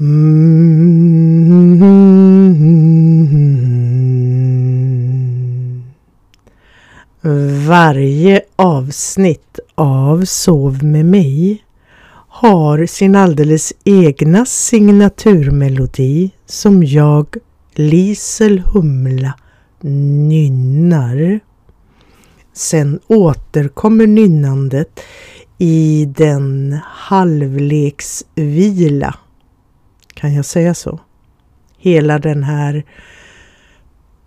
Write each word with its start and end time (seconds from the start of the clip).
Mm. 0.00 0.36
Varje 7.68 8.40
avsnitt 8.56 9.58
av 9.74 10.24
Sov 10.24 10.84
med 10.84 11.04
mig 11.04 11.64
har 12.28 12.86
sin 12.86 13.16
alldeles 13.16 13.72
egna 13.84 14.46
signaturmelodi 14.46 16.30
som 16.46 16.84
jag, 16.84 17.36
Lisel 17.74 18.58
Humla, 18.58 19.34
nynnar. 20.28 21.40
Sen 22.52 23.00
återkommer 23.06 24.06
nynnandet 24.06 25.00
i 25.58 26.08
den 26.16 26.78
halvleksvila. 26.84 29.14
Kan 30.16 30.34
jag 30.34 30.44
säga 30.44 30.74
så? 30.74 31.00
Hela 31.78 32.18
den 32.18 32.42
här 32.42 32.84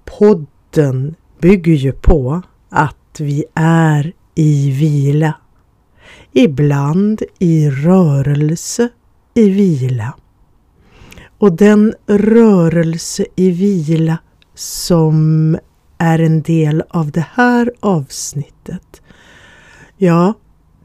podden 0.05 1.15
bygger 1.41 1.73
ju 1.73 1.91
på 1.91 2.41
att 2.69 3.19
vi 3.19 3.45
är 3.55 4.13
i 4.35 4.71
vila. 4.71 5.33
Ibland 6.31 7.21
i 7.39 7.69
rörelse 7.69 8.89
i 9.33 9.49
vila. 9.49 10.13
Och 11.37 11.53
den 11.53 11.93
rörelse 12.07 13.25
i 13.35 13.51
vila 13.51 14.17
som 14.55 15.57
är 15.97 16.19
en 16.19 16.41
del 16.41 16.83
av 16.89 17.11
det 17.11 17.25
här 17.33 17.71
avsnittet. 17.79 19.01
Ja, 19.97 20.33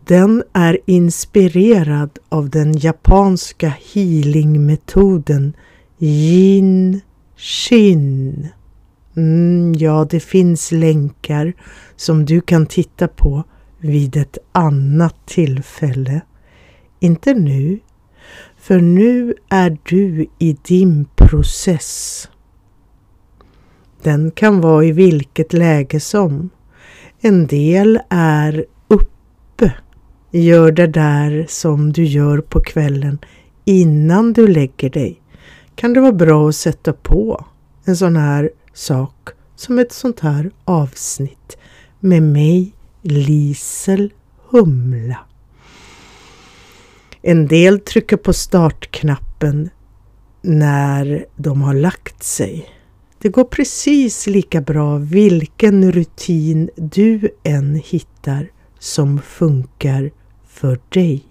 den 0.07 0.43
är 0.53 0.79
inspirerad 0.87 2.19
av 2.29 2.51
den 2.51 2.79
japanska 2.79 3.73
healingmetoden 3.93 5.57
Yin 5.99 7.01
Shin. 7.37 8.49
Mm, 9.17 9.75
ja, 9.79 10.07
det 10.11 10.21
finns 10.21 10.73
länkar 10.73 11.53
som 11.97 12.25
du 12.25 12.41
kan 12.41 12.67
titta 12.67 13.09
på 13.09 13.45
vid 13.79 14.17
ett 14.17 14.39
annat 14.53 15.27
tillfälle. 15.27 16.21
Inte 17.01 17.35
nu, 17.35 17.79
för 18.57 18.81
nu 18.81 19.35
är 19.49 19.79
du 19.83 20.27
i 20.39 20.57
din 20.69 21.07
process. 21.17 22.29
Den 24.03 24.31
kan 24.31 24.61
vara 24.61 24.85
i 24.85 24.93
vilket 24.93 25.53
läge 25.53 26.01
som. 26.01 26.51
En 27.21 27.47
del 27.47 28.01
är 28.11 28.67
uppe. 28.89 29.73
Gör 30.37 30.73
det 30.73 30.87
där 30.87 31.47
som 31.49 31.93
du 31.93 32.05
gör 32.05 32.39
på 32.39 32.61
kvällen 32.61 33.19
innan 33.65 34.33
du 34.33 34.49
lägger 34.49 34.91
dig. 34.91 35.23
Kan 35.75 35.93
det 35.93 36.01
vara 36.01 36.13
bra 36.13 36.49
att 36.49 36.57
sätta 36.57 36.93
på 36.93 37.45
en 37.85 37.97
sån 37.97 38.17
här 38.17 38.51
sak 38.73 39.29
som 39.57 39.79
ett 39.79 39.93
sånt 39.93 40.21
här 40.21 40.51
avsnitt 40.65 41.57
med 42.01 42.23
mig, 42.23 42.73
Lisel 43.03 44.13
Humla. 44.49 45.19
En 47.23 47.47
del 47.47 47.81
trycker 47.81 48.17
på 48.17 48.33
startknappen 48.33 49.71
när 50.43 51.27
de 51.37 51.63
har 51.63 51.75
lagt 51.75 52.23
sig. 52.23 52.69
Det 53.19 53.29
går 53.29 53.45
precis 53.45 54.27
lika 54.27 54.61
bra 54.61 54.97
vilken 54.97 55.93
rutin 55.93 56.71
du 56.77 57.29
än 57.43 57.81
hittar 57.85 58.51
som 58.79 59.19
funkar 59.19 60.11
för 60.55 60.81
dig. 60.89 61.25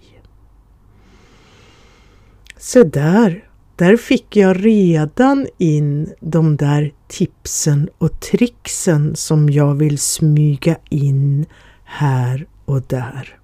Se 2.56 2.84
där, 2.84 3.48
där 3.76 3.96
fick 3.96 4.36
jag 4.36 4.66
redan 4.66 5.46
in 5.58 6.14
de 6.20 6.56
där 6.56 6.92
tipsen 7.08 7.88
och 7.98 8.20
tricksen 8.20 9.16
som 9.16 9.50
jag 9.50 9.74
vill 9.74 9.98
smyga 9.98 10.76
in 10.90 11.46
här 11.84 12.46
och 12.64 12.82
där. 12.82 13.38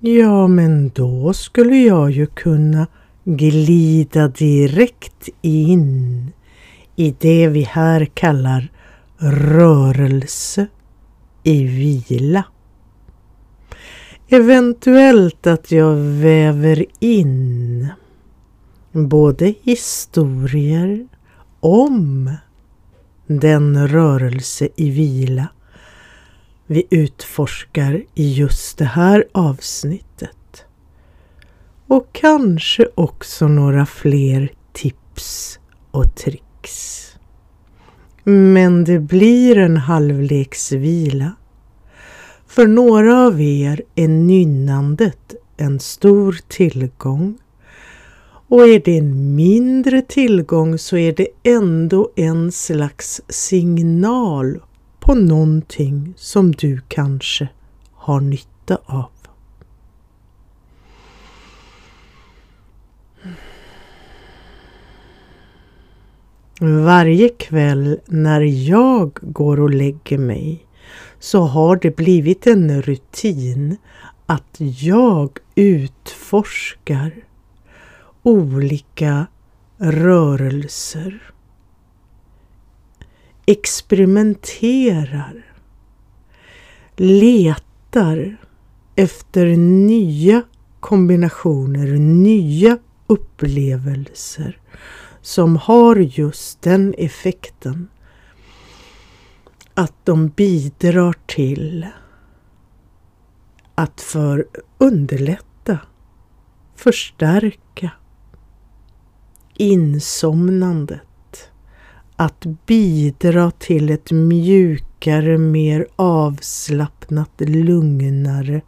Ja, 0.00 0.46
men 0.46 0.88
då 0.94 1.32
skulle 1.32 1.76
jag 1.76 2.10
ju 2.10 2.26
kunna 2.26 2.86
glida 3.24 4.28
direkt 4.28 5.28
in 5.42 6.32
i 6.96 7.14
det 7.18 7.48
vi 7.48 7.62
här 7.62 8.04
kallar 8.04 8.68
rörelse 9.18 10.66
i 11.44 11.64
vila. 11.64 12.44
Eventuellt 14.28 15.46
att 15.46 15.70
jag 15.70 15.94
väver 15.96 16.84
in 16.98 17.88
både 18.92 19.54
historier 19.62 21.08
om 21.60 22.36
den 23.26 23.88
rörelse 23.88 24.68
i 24.76 24.90
vila 24.90 25.48
vi 26.66 26.86
utforskar 26.90 28.04
i 28.14 28.32
just 28.32 28.78
det 28.78 28.84
här 28.84 29.24
avsnittet. 29.32 30.64
Och 31.86 32.08
kanske 32.12 32.88
också 32.94 33.48
några 33.48 33.86
fler 33.86 34.52
tips 34.72 35.58
och 35.90 36.14
tricks. 36.16 37.00
Men 38.24 38.84
det 38.84 38.98
blir 38.98 39.58
en 39.58 39.76
halvleksvila. 39.76 41.32
För 42.46 42.66
några 42.66 43.26
av 43.26 43.40
er 43.40 43.82
är 43.94 44.08
nynnandet 44.08 45.34
en 45.56 45.80
stor 45.80 46.38
tillgång. 46.48 47.38
Och 48.48 48.68
är 48.68 48.82
det 48.84 48.98
en 48.98 49.34
mindre 49.34 50.02
tillgång 50.02 50.78
så 50.78 50.96
är 50.96 51.12
det 51.12 51.28
ändå 51.42 52.10
en 52.16 52.52
slags 52.52 53.22
signal 53.28 54.60
på 55.00 55.14
någonting 55.14 56.14
som 56.16 56.52
du 56.52 56.80
kanske 56.88 57.48
har 57.92 58.20
nytta 58.20 58.78
av. 58.86 59.13
Varje 66.60 67.28
kväll 67.28 68.00
när 68.06 68.40
jag 68.40 69.18
går 69.22 69.60
och 69.60 69.70
lägger 69.70 70.18
mig 70.18 70.66
så 71.18 71.40
har 71.40 71.76
det 71.76 71.96
blivit 71.96 72.46
en 72.46 72.82
rutin 72.82 73.76
att 74.26 74.56
jag 74.80 75.38
utforskar 75.54 77.12
olika 78.22 79.26
rörelser. 79.78 81.32
Experimenterar. 83.46 85.46
Letar 86.96 88.36
efter 88.96 89.46
nya 89.56 90.42
kombinationer, 90.80 91.86
nya 91.98 92.78
upplevelser 93.06 94.58
som 95.24 95.56
har 95.56 95.96
just 95.96 96.62
den 96.62 96.94
effekten 96.98 97.88
att 99.74 99.92
de 100.04 100.28
bidrar 100.28 101.14
till 101.26 101.86
att 103.74 104.00
för 104.00 104.46
underlätta, 104.78 105.78
förstärka 106.76 107.90
insomnandet, 109.54 111.50
att 112.16 112.46
bidra 112.66 113.50
till 113.50 113.90
ett 113.90 114.10
mjukare, 114.10 115.38
mer 115.38 115.86
avslappnat, 115.96 117.40
lugnare 117.40 118.62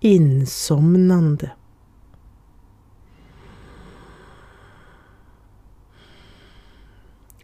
insomnande. 0.00 1.50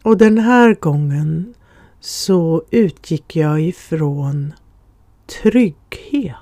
Och 0.03 0.17
den 0.17 0.37
här 0.37 0.75
gången 0.79 1.53
så 1.99 2.63
utgick 2.71 3.35
jag 3.35 3.61
ifrån 3.61 4.53
trygghet. 5.41 6.35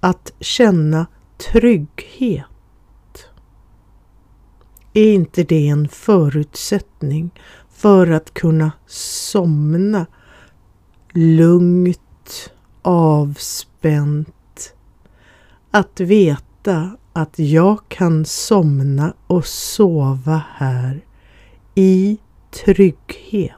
Att 0.00 0.32
känna 0.40 1.06
trygghet. 1.52 2.44
Är 4.92 5.12
inte 5.12 5.42
det 5.44 5.68
en 5.68 5.88
förutsättning 5.88 7.30
för 7.70 8.10
att 8.10 8.34
kunna 8.34 8.72
somna 8.86 10.06
lugnt, 11.12 12.50
avspänt? 12.82 14.74
Att 15.70 16.00
veta 16.00 16.96
att 17.18 17.38
jag 17.38 17.78
kan 17.88 18.24
somna 18.24 19.14
och 19.26 19.46
sova 19.46 20.42
här 20.56 21.04
i 21.74 22.18
trygghet. 22.64 23.52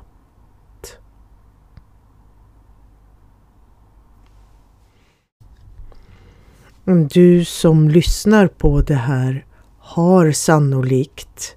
Du 7.11 7.45
som 7.45 7.89
lyssnar 7.89 8.47
på 8.47 8.81
det 8.81 8.95
här 8.95 9.45
har 9.79 10.33
sannolikt 10.33 11.57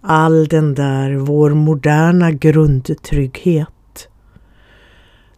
all 0.00 0.46
den 0.46 0.74
där 0.74 1.14
vår 1.14 1.50
moderna 1.50 2.30
grundtrygghet. 2.30 4.08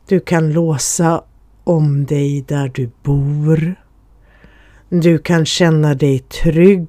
Du 0.08 0.20
kan 0.20 0.52
låsa 0.52 1.22
om 1.64 2.06
dig 2.06 2.44
där 2.48 2.70
du 2.74 2.90
bor. 3.02 3.87
Du 4.90 5.18
kan 5.18 5.46
känna 5.46 5.94
dig 5.94 6.18
trygg 6.18 6.88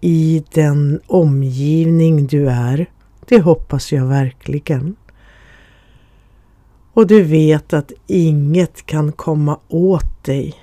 i 0.00 0.44
den 0.54 1.00
omgivning 1.06 2.26
du 2.26 2.48
är. 2.48 2.90
Det 3.26 3.40
hoppas 3.40 3.92
jag 3.92 4.06
verkligen. 4.06 4.96
Och 6.92 7.06
du 7.06 7.22
vet 7.22 7.72
att 7.72 7.92
inget 8.06 8.86
kan 8.86 9.12
komma 9.12 9.58
åt 9.68 10.24
dig 10.24 10.54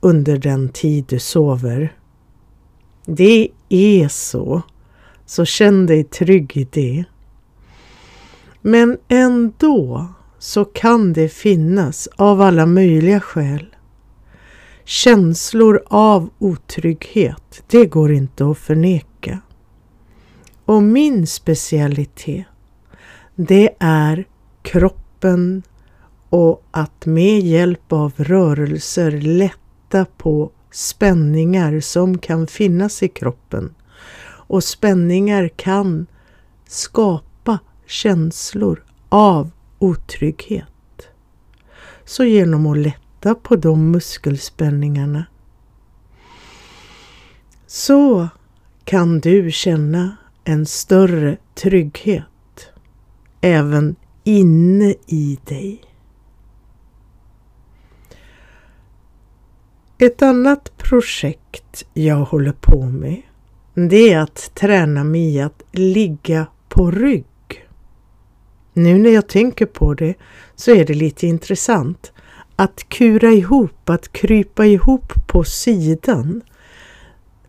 under 0.00 0.38
den 0.38 0.68
tid 0.68 1.04
du 1.08 1.18
sover. 1.18 1.92
Det 3.06 3.48
är 3.68 4.08
så, 4.08 4.62
så 5.26 5.44
känn 5.44 5.86
dig 5.86 6.04
trygg 6.04 6.56
i 6.56 6.68
det. 6.70 7.04
Men 8.60 8.98
ändå 9.08 10.06
så 10.38 10.64
kan 10.64 11.12
det 11.12 11.28
finnas 11.28 12.08
av 12.16 12.40
alla 12.40 12.66
möjliga 12.66 13.20
skäl 13.20 13.69
känslor 14.90 15.82
av 15.86 16.30
otrygghet. 16.38 17.62
Det 17.66 17.86
går 17.86 18.12
inte 18.12 18.46
att 18.46 18.58
förneka. 18.58 19.40
Och 20.64 20.82
min 20.82 21.26
specialitet 21.26 22.46
det 23.34 23.70
är 23.78 24.24
kroppen 24.62 25.62
och 26.28 26.62
att 26.70 27.06
med 27.06 27.40
hjälp 27.40 27.92
av 27.92 28.12
rörelser 28.16 29.10
lätta 29.10 30.06
på 30.16 30.50
spänningar 30.70 31.80
som 31.80 32.18
kan 32.18 32.46
finnas 32.46 33.02
i 33.02 33.08
kroppen. 33.08 33.74
Och 34.22 34.64
spänningar 34.64 35.48
kan 35.56 36.06
skapa 36.66 37.58
känslor 37.86 38.84
av 39.08 39.50
otrygghet. 39.78 40.66
Så 42.04 42.24
genom 42.24 42.66
att 42.66 42.78
lätta 42.78 43.09
på 43.34 43.56
de 43.56 43.90
muskelspänningarna 43.90 45.24
så 47.66 48.28
kan 48.84 49.20
du 49.20 49.50
känna 49.50 50.16
en 50.44 50.66
större 50.66 51.36
trygghet 51.54 52.24
även 53.40 53.96
inne 54.24 54.94
i 55.06 55.38
dig. 55.44 55.80
Ett 59.98 60.22
annat 60.22 60.78
projekt 60.78 61.84
jag 61.94 62.24
håller 62.24 62.52
på 62.52 62.84
med 62.84 63.22
det 63.74 64.12
är 64.12 64.18
att 64.18 64.54
träna 64.54 65.04
mig 65.04 65.34
i 65.34 65.40
att 65.40 65.62
ligga 65.72 66.46
på 66.68 66.90
rygg. 66.90 67.24
Nu 68.72 68.98
när 68.98 69.10
jag 69.10 69.28
tänker 69.28 69.66
på 69.66 69.94
det 69.94 70.14
så 70.56 70.70
är 70.70 70.84
det 70.84 70.94
lite 70.94 71.26
intressant. 71.26 72.12
Att 72.60 72.88
kura 72.88 73.30
ihop, 73.30 73.90
att 73.90 74.12
krypa 74.12 74.66
ihop 74.66 75.12
på 75.26 75.44
sidan. 75.44 76.42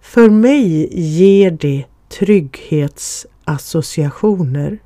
För 0.01 0.29
mig 0.29 0.89
ger 0.99 1.51
det 1.51 1.85
trygghetsassociationer. 2.09 4.77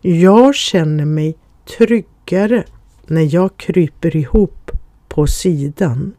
Jag 0.00 0.54
känner 0.54 1.04
mig 1.04 1.36
tryggare 1.78 2.64
när 3.06 3.34
jag 3.34 3.56
kryper 3.56 4.16
ihop 4.16 4.70
på 5.08 5.26
sidan. 5.26 6.14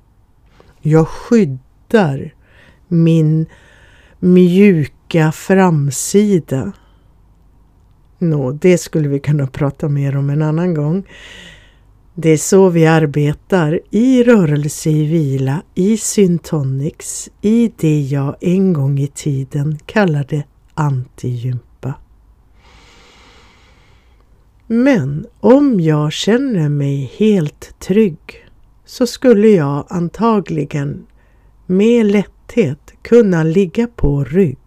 Jag 0.81 1.07
skyddar 1.07 2.33
min 2.87 3.45
mjuka 4.19 5.31
framsida. 5.31 6.71
Nå, 8.17 8.51
det 8.51 8.77
skulle 8.77 9.07
vi 9.07 9.19
kunna 9.19 9.47
prata 9.47 9.89
mer 9.89 10.17
om 10.17 10.29
en 10.29 10.41
annan 10.41 10.73
gång. 10.73 11.03
Det 12.17 12.29
är 12.29 12.37
så 12.37 12.69
vi 12.69 12.85
arbetar 12.85 13.79
i 13.89 14.23
rörelse 14.23 14.89
i 14.89 15.05
vila, 15.05 15.61
i 15.73 15.97
syntonics, 15.97 17.29
i 17.41 17.71
det 17.77 18.01
jag 18.01 18.35
en 18.41 18.73
gång 18.73 18.99
i 18.99 19.07
tiden 19.07 19.77
kallade 19.85 20.43
antijumpa. 20.73 21.93
Men 24.67 25.25
om 25.39 25.79
jag 25.79 26.13
känner 26.13 26.69
mig 26.69 27.11
helt 27.17 27.79
trygg 27.79 28.47
så 28.85 29.07
skulle 29.07 29.47
jag 29.47 29.85
antagligen 29.89 31.05
med 31.65 32.05
lätthet 32.05 32.93
kunna 33.01 33.43
ligga 33.43 33.87
på 33.87 34.23
rygg. 34.23 34.57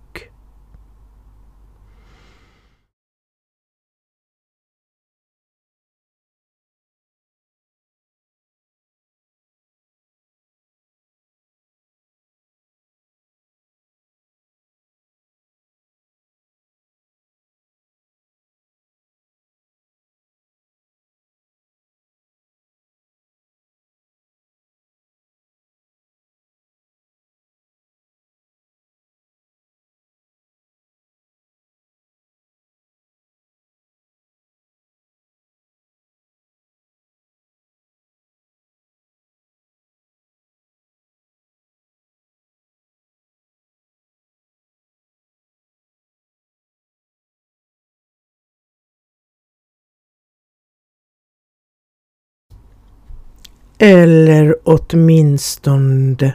Eller 53.78 54.56
åtminstone 54.64 56.34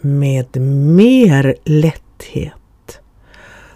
med 0.00 0.60
mer 0.60 1.54
lätthet. 1.64 3.00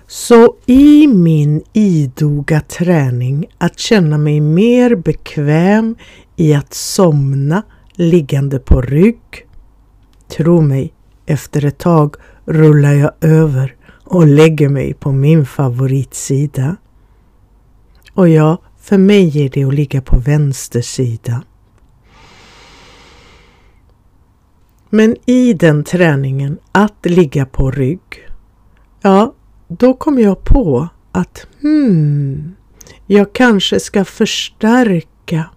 Så 0.06 0.56
i 0.66 1.06
min 1.06 1.62
idoga 1.72 2.60
träning 2.60 3.46
att 3.58 3.78
känna 3.78 4.18
mig 4.18 4.40
mer 4.40 4.94
bekväm 4.94 5.96
i 6.36 6.54
att 6.54 6.74
somna 6.74 7.62
liggande 7.92 8.58
på 8.58 8.80
rygg. 8.80 9.46
Tro 10.28 10.60
mig, 10.60 10.92
efter 11.26 11.64
ett 11.64 11.78
tag 11.78 12.14
rullar 12.44 12.92
jag 12.92 13.12
över 13.20 13.74
och 14.04 14.26
lägger 14.26 14.68
mig 14.68 14.94
på 14.94 15.12
min 15.12 15.46
favoritsida. 15.46 16.76
Och 18.14 18.28
ja, 18.28 18.62
för 18.80 18.98
mig 18.98 19.44
är 19.44 19.48
det 19.48 19.64
att 19.64 19.74
ligga 19.74 20.02
på 20.02 20.18
vänster 20.18 20.80
sida. 20.80 21.42
Men 24.94 25.16
i 25.26 25.54
den 25.54 25.84
träningen, 25.84 26.58
att 26.72 27.06
ligga 27.06 27.46
på 27.46 27.70
rygg, 27.70 28.28
ja, 29.02 29.34
då 29.68 29.94
kom 29.94 30.18
jag 30.18 30.44
på 30.44 30.88
att 31.12 31.46
hmm, 31.60 32.54
jag 33.06 33.32
kanske 33.32 33.80
ska 33.80 34.04
förstärka 34.04 35.50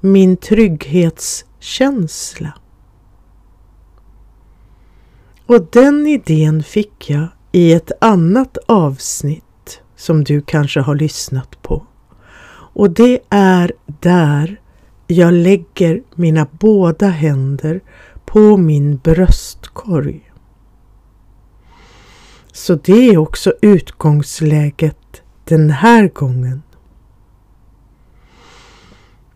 min 0.00 0.36
trygghetskänsla. 0.36 2.52
Och 5.46 5.66
den 5.72 6.06
idén 6.06 6.62
fick 6.62 7.10
jag 7.10 7.28
i 7.52 7.72
ett 7.72 7.92
annat 8.00 8.58
avsnitt 8.66 9.80
som 9.96 10.24
du 10.24 10.42
kanske 10.42 10.80
har 10.80 10.94
lyssnat 10.94 11.62
på. 11.62 11.86
Och 12.72 12.90
det 12.90 13.20
är 13.30 13.72
där 14.00 14.60
jag 15.06 15.32
lägger 15.32 16.02
mina 16.14 16.46
båda 16.50 17.08
händer 17.08 17.80
på 18.32 18.56
min 18.56 18.96
bröstkorg. 18.96 20.32
Så 22.52 22.74
det 22.74 23.08
är 23.08 23.16
också 23.18 23.52
utgångsläget 23.62 25.22
den 25.44 25.70
här 25.70 26.08
gången. 26.08 26.62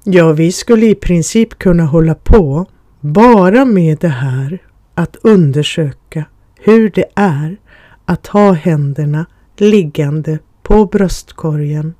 Ja, 0.04 0.32
vi 0.32 0.52
skulle 0.52 0.86
i 0.86 0.94
princip 0.94 1.58
kunna 1.58 1.84
hålla 1.84 2.14
på 2.14 2.66
bara 3.00 3.64
med 3.64 3.98
det 3.98 4.08
här 4.08 4.58
att 4.94 5.16
undersöka 5.16 6.24
hur 6.54 6.90
det 6.90 7.06
är 7.14 7.56
att 8.04 8.26
ha 8.26 8.52
händerna 8.52 9.26
liggande 9.56 10.38
på 10.62 10.86
bröstkorgen 10.86 11.94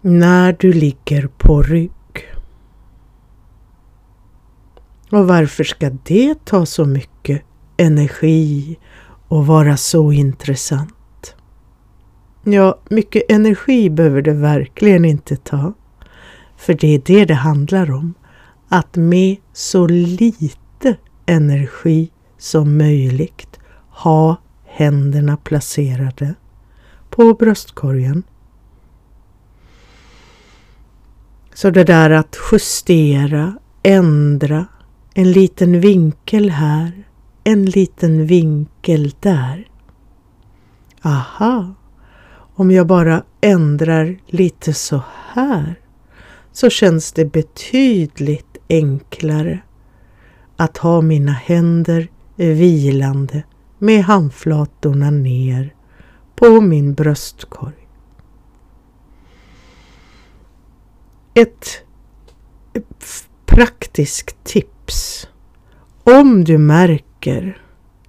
när 0.00 0.56
du 0.58 0.72
ligger 0.72 1.26
på 1.26 1.62
rygg. 1.62 1.95
Och 5.10 5.26
varför 5.28 5.64
ska 5.64 5.90
det 6.04 6.44
ta 6.44 6.66
så 6.66 6.84
mycket 6.84 7.42
energi 7.76 8.78
och 9.28 9.46
vara 9.46 9.76
så 9.76 10.12
intressant? 10.12 11.34
Ja, 12.44 12.78
mycket 12.90 13.22
energi 13.28 13.90
behöver 13.90 14.22
det 14.22 14.32
verkligen 14.32 15.04
inte 15.04 15.36
ta. 15.36 15.72
För 16.56 16.74
det 16.74 16.94
är 16.94 17.02
det 17.04 17.24
det 17.24 17.34
handlar 17.34 17.90
om. 17.90 18.14
Att 18.68 18.96
med 18.96 19.36
så 19.52 19.86
lite 19.86 20.96
energi 21.26 22.10
som 22.38 22.78
möjligt 22.78 23.58
ha 23.90 24.36
händerna 24.64 25.36
placerade 25.36 26.34
på 27.10 27.34
bröstkorgen. 27.34 28.22
Så 31.54 31.70
det 31.70 31.84
där 31.84 32.10
att 32.10 32.36
justera, 32.52 33.58
ändra, 33.82 34.66
en 35.18 35.32
liten 35.32 35.80
vinkel 35.80 36.50
här, 36.50 37.04
en 37.44 37.64
liten 37.64 38.26
vinkel 38.26 39.14
där. 39.20 39.68
Aha, 41.02 41.74
om 42.54 42.70
jag 42.70 42.86
bara 42.86 43.24
ändrar 43.40 44.18
lite 44.26 44.74
så 44.74 45.02
här 45.32 45.80
så 46.52 46.70
känns 46.70 47.12
det 47.12 47.24
betydligt 47.24 48.56
enklare 48.68 49.58
att 50.56 50.76
ha 50.76 51.00
mina 51.00 51.32
händer 51.32 52.08
vilande 52.36 53.42
med 53.78 54.04
handflatorna 54.04 55.10
ner 55.10 55.74
på 56.34 56.60
min 56.60 56.94
bröstkorg. 56.94 57.88
Ett 61.34 61.84
praktiskt 63.46 64.44
tips. 64.44 64.75
Om 66.04 66.44
du 66.44 66.58
märker, 66.58 67.62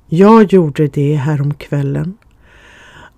jag 0.07 0.53
gjorde 0.53 0.87
det 0.87 1.15
här 1.15 1.41
om 1.41 1.53
kvällen, 1.53 2.17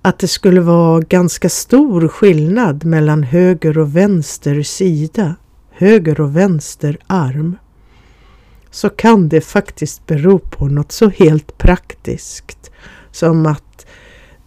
att 0.01 0.19
det 0.19 0.27
skulle 0.27 0.61
vara 0.61 0.99
ganska 0.99 1.49
stor 1.49 2.07
skillnad 2.07 2.85
mellan 2.85 3.23
höger 3.23 3.77
och 3.77 3.95
vänster 3.95 4.63
sida, 4.63 5.35
höger 5.71 6.21
och 6.21 6.35
vänster 6.35 6.97
arm, 7.07 7.57
så 8.71 8.89
kan 8.89 9.29
det 9.29 9.41
faktiskt 9.41 10.07
bero 10.07 10.39
på 10.39 10.67
något 10.67 10.91
så 10.91 11.09
helt 11.09 11.57
praktiskt 11.57 12.71
som 13.11 13.45
att 13.45 13.85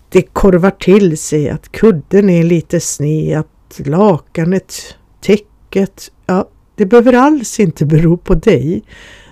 det 0.09 0.23
korvar 0.23 0.71
till 0.71 1.19
sig, 1.19 1.49
att 1.49 1.73
kudden 1.73 2.31
är 2.31 2.45
lite 2.45 2.81
sned, 2.81 3.39
att 3.39 3.81
lakanet, 3.87 4.97
täcket, 5.21 6.13
ja, 6.27 6.49
det 6.75 6.87
behöver 6.87 7.13
alls 7.13 7.61
inte 7.61 7.87
bero 7.87 8.17
på 8.17 8.35
dig. 8.35 8.83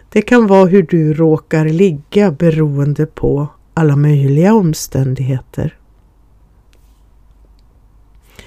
Det 0.09 0.23
kan 0.23 0.47
vara 0.47 0.67
hur 0.67 0.83
du 0.83 1.15
råkar 1.15 1.65
ligga 1.65 2.31
beroende 2.31 3.07
på 3.07 3.49
alla 3.75 3.97
möjliga 3.97 4.55
omständigheter. 4.55 5.77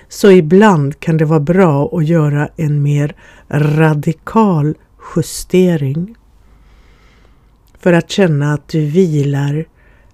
Så 0.08 0.32
ibland 0.32 1.00
kan 1.00 1.18
det 1.18 1.26
vara 1.26 1.40
bra 1.40 1.90
att 1.98 2.08
göra 2.08 2.50
en 2.56 2.82
mer 2.82 3.16
radikal 3.50 4.76
justering 5.16 6.16
för 7.80 7.94
att 7.94 8.12
känna 8.12 8.54
att 8.54 8.68
du 8.68 8.86
vilar 8.86 9.66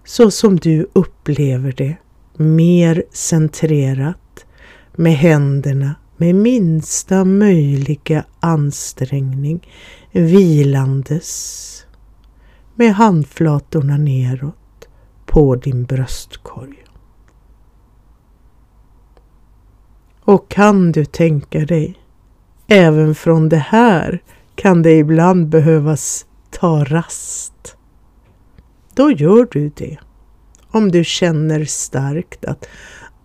så 0.03 0.31
som 0.31 0.55
du 0.55 0.87
upplever 0.93 1.73
det, 1.77 1.95
mer 2.37 3.03
centrerat 3.11 4.45
med 4.95 5.13
händerna 5.13 5.95
med 6.19 6.35
minsta 6.35 7.25
möjliga 7.25 8.25
ansträngning 8.39 9.67
vilandes 10.11 11.85
med 12.75 12.93
handflatorna 12.93 13.97
neråt 13.97 14.87
på 15.25 15.55
din 15.55 15.85
bröstkorg. 15.85 16.85
Och 20.21 20.49
kan 20.49 20.91
du 20.91 21.05
tänka 21.05 21.59
dig, 21.59 21.99
även 22.67 23.15
från 23.15 23.49
det 23.49 23.57
här 23.57 24.23
kan 24.55 24.81
det 24.81 24.97
ibland 24.97 25.49
behövas 25.49 26.25
ta 26.51 26.83
rast. 26.83 27.77
Då 28.93 29.11
gör 29.11 29.47
du 29.51 29.69
det. 29.75 29.97
Om 30.71 30.91
du 30.91 31.03
känner 31.03 31.65
starkt 31.65 32.45
att 32.45 32.65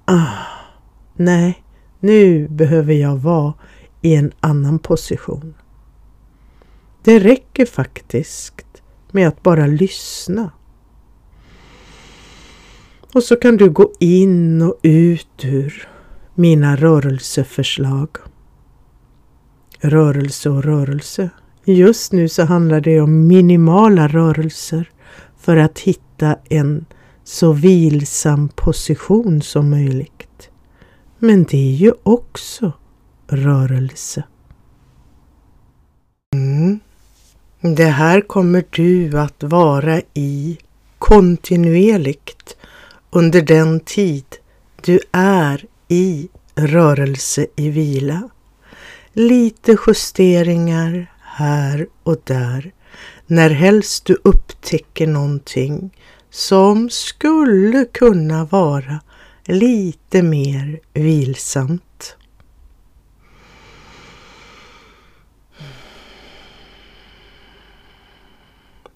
ah, 0.05 0.47
nej, 1.17 1.64
nu 2.05 2.49
behöver 2.49 2.95
jag 2.95 3.17
vara 3.17 3.55
i 4.03 4.15
en 4.15 4.33
annan 4.41 4.79
position. 4.79 5.55
Det 7.03 7.19
räcker 7.19 7.67
faktiskt 7.67 8.55
med 9.11 9.29
att 9.29 9.43
bara 9.43 9.67
lyssna. 9.67 10.51
Och 13.15 13.23
så 13.23 13.37
kan 13.37 13.57
du 13.57 13.71
gå 13.71 13.93
in 13.99 14.63
och 14.63 14.81
ut 14.83 15.45
ur 15.45 15.89
mina 16.35 16.77
rörelseförslag. 16.77 18.09
Rörelse 19.81 20.51
och 20.51 20.65
rörelse. 20.65 21.31
Just 21.65 22.13
nu 22.13 22.29
så 22.29 22.45
handlar 22.45 22.81
det 22.81 23.01
om 23.01 23.27
minimala 23.27 24.09
rörelser 24.09 24.91
för 25.37 25.57
att 25.57 25.79
hitta 25.79 26.37
en 26.45 26.85
så 27.25 27.53
vilsam 27.53 28.49
position 28.49 29.43
som 29.43 29.71
möjligt. 29.71 30.14
Men 31.25 31.45
det 31.45 31.57
är 31.57 31.77
ju 31.77 31.93
också 32.03 32.73
rörelse. 33.29 34.25
Mm. 36.35 36.81
Det 37.61 37.85
här 37.85 38.21
kommer 38.21 38.65
du 38.71 39.19
att 39.19 39.43
vara 39.43 40.01
i 40.15 40.59
kontinuerligt 40.99 42.57
under 43.11 43.43
den 43.43 43.81
tid 43.81 44.25
du 44.83 45.01
är 45.13 45.65
i 45.89 46.29
rörelse 46.55 47.47
i 47.57 47.71
vila. 47.71 48.29
Lite 49.13 49.77
justeringar 49.87 51.13
här 51.21 51.87
och 52.03 52.17
där 52.25 52.73
när 53.27 53.51
helst 53.51 54.05
du 54.05 54.17
upptäcker 54.25 55.07
någonting 55.07 55.97
som 56.31 56.91
skulle 56.91 57.85
kunna 57.85 58.45
vara 58.45 59.01
lite 59.47 60.23
mer 60.23 60.81
vilsamt. 60.93 62.17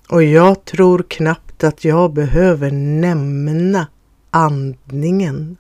Och 0.09 0.23
jag 0.23 0.64
tror 0.64 1.05
knappt 1.09 1.64
att 1.64 1.85
jag 1.85 2.12
behöver 2.12 2.71
nämna 2.71 3.87
andningen 4.31 5.57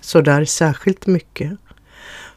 så 0.00 0.20
där 0.20 0.44
särskilt 0.44 1.06
mycket. 1.06 1.52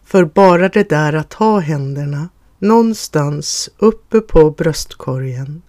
För 0.04 0.26
bara 0.26 0.70
det 0.70 0.90
där 0.90 1.14
att 1.14 1.34
ha 1.34 1.60
händerna 1.60 2.30
någonstans 2.60 3.70
uppe 3.78 4.20
på 4.20 4.52
bröstkorgen 4.52 5.62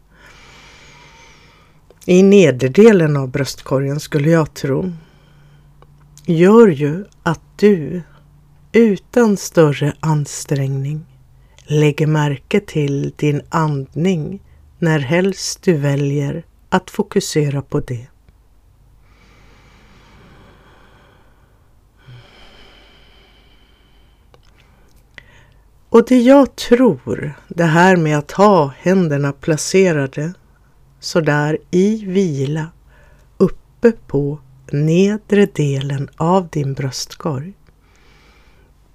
i 2.06 2.22
nederdelen 2.22 3.16
av 3.16 3.28
bröstkorgen 3.28 4.00
skulle 4.00 4.30
jag 4.30 4.54
tro 4.54 4.92
gör 6.26 6.68
ju 6.68 7.04
att 7.22 7.40
du 7.56 8.02
utan 8.72 9.36
större 9.36 9.92
ansträngning 10.00 11.06
lägger 11.64 12.06
märke 12.06 12.60
till 12.60 13.12
din 13.16 13.42
andning 13.48 14.42
när 14.78 14.98
helst 14.98 15.62
du 15.62 15.76
väljer 15.76 16.44
att 16.68 16.90
fokusera 16.90 17.62
på 17.62 17.80
det. 17.80 18.06
Och 25.88 26.04
det 26.08 26.22
jag 26.22 26.56
tror, 26.56 27.34
det 27.48 27.64
här 27.64 27.96
med 27.96 28.18
att 28.18 28.30
ha 28.30 28.72
händerna 28.78 29.32
placerade 29.32 30.34
sådär 31.00 31.58
i 31.70 32.04
vila 32.06 32.66
uppe 33.38 33.92
på 33.92 34.38
nedre 34.72 35.46
delen 35.46 36.08
av 36.16 36.48
din 36.48 36.74
bröstkorg. 36.74 37.52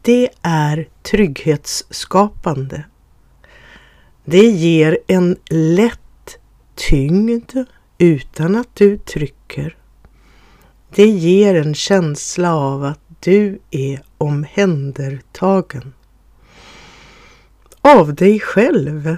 Det 0.02 0.30
är 0.42 0.88
trygghetsskapande. 1.02 2.84
Det 4.26 4.46
ger 4.50 4.98
en 5.08 5.38
lätt 5.50 6.40
tyngd 6.76 7.52
utan 7.98 8.56
att 8.56 8.76
du 8.76 8.98
trycker. 8.98 9.76
Det 10.96 11.08
ger 11.08 11.56
en 11.56 11.76
känsla 11.76 12.56
av 12.56 12.84
att 12.84 13.00
du 13.20 13.60
är 13.72 14.02
omhändertagen. 14.18 15.94
Av 17.82 18.16
dig 18.16 18.40
själv. 18.40 19.18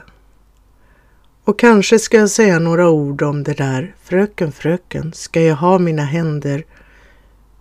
Och 1.52 1.60
kanske 1.60 2.00
ska 2.00 2.18
jag 2.18 2.30
säga 2.30 2.60
några 2.60 2.90
ord 2.90 3.22
om 3.22 3.44
det 3.44 3.54
där. 3.54 3.96
Fröken, 4.04 4.52
fröken, 4.52 5.14
ska 5.14 5.42
jag 5.42 5.56
ha 5.56 5.80
mina 5.80 6.04
händer 6.04 6.64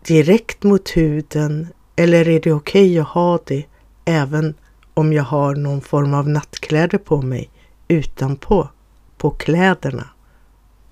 direkt 0.07 0.63
mot 0.63 0.97
huden 0.97 1.69
eller 1.97 2.29
är 2.29 2.41
det 2.41 2.53
okej 2.53 2.91
okay 2.91 2.99
att 2.99 3.07
ha 3.09 3.39
det 3.47 3.65
även 4.05 4.55
om 4.95 5.13
jag 5.13 5.25
har 5.25 5.55
någon 5.55 5.81
form 5.81 6.15
av 6.15 6.29
nattkläder 6.29 6.99
på 6.99 7.23
mig 7.23 7.51
utanpå, 7.89 8.69
på 9.17 9.31
kläderna. 9.31 10.09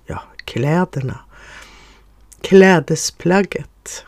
Ja, 0.07 0.23
kläderna. 0.45 1.19
Klädesplagget. 2.41 4.05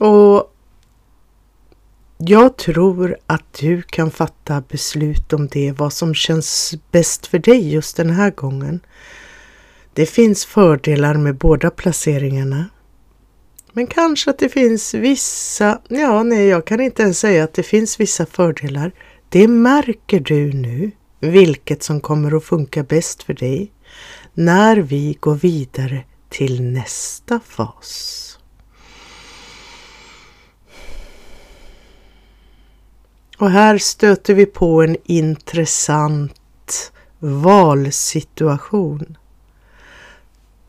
Och 0.00 0.55
jag 2.18 2.56
tror 2.56 3.16
att 3.26 3.52
du 3.60 3.82
kan 3.82 4.10
fatta 4.10 4.62
beslut 4.68 5.32
om 5.32 5.48
det, 5.48 5.72
vad 5.72 5.92
som 5.92 6.14
känns 6.14 6.74
bäst 6.90 7.26
för 7.26 7.38
dig 7.38 7.72
just 7.72 7.96
den 7.96 8.10
här 8.10 8.30
gången. 8.30 8.80
Det 9.92 10.06
finns 10.06 10.44
fördelar 10.44 11.14
med 11.14 11.34
båda 11.34 11.70
placeringarna. 11.70 12.64
Men 13.72 13.86
kanske 13.86 14.30
att 14.30 14.38
det 14.38 14.48
finns 14.48 14.94
vissa, 14.94 15.80
ja 15.88 16.22
nej 16.22 16.46
jag 16.46 16.66
kan 16.66 16.80
inte 16.80 17.02
ens 17.02 17.18
säga 17.18 17.44
att 17.44 17.54
det 17.54 17.62
finns 17.62 18.00
vissa 18.00 18.26
fördelar. 18.26 18.92
Det 19.28 19.48
märker 19.48 20.20
du 20.20 20.52
nu, 20.52 20.90
vilket 21.20 21.82
som 21.82 22.00
kommer 22.00 22.36
att 22.36 22.44
funka 22.44 22.82
bäst 22.82 23.22
för 23.22 23.34
dig 23.34 23.72
när 24.34 24.76
vi 24.76 25.16
går 25.20 25.34
vidare 25.34 26.04
till 26.28 26.62
nästa 26.62 27.40
fas. 27.46 28.25
Och 33.38 33.50
här 33.50 33.78
stöter 33.78 34.34
vi 34.34 34.46
på 34.46 34.82
en 34.82 34.96
intressant 35.04 36.92
valsituation. 37.18 39.16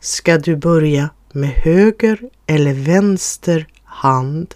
Ska 0.00 0.38
du 0.38 0.56
börja 0.56 1.10
med 1.32 1.48
höger 1.48 2.20
eller 2.46 2.74
vänster 2.74 3.66
hand? 3.84 4.54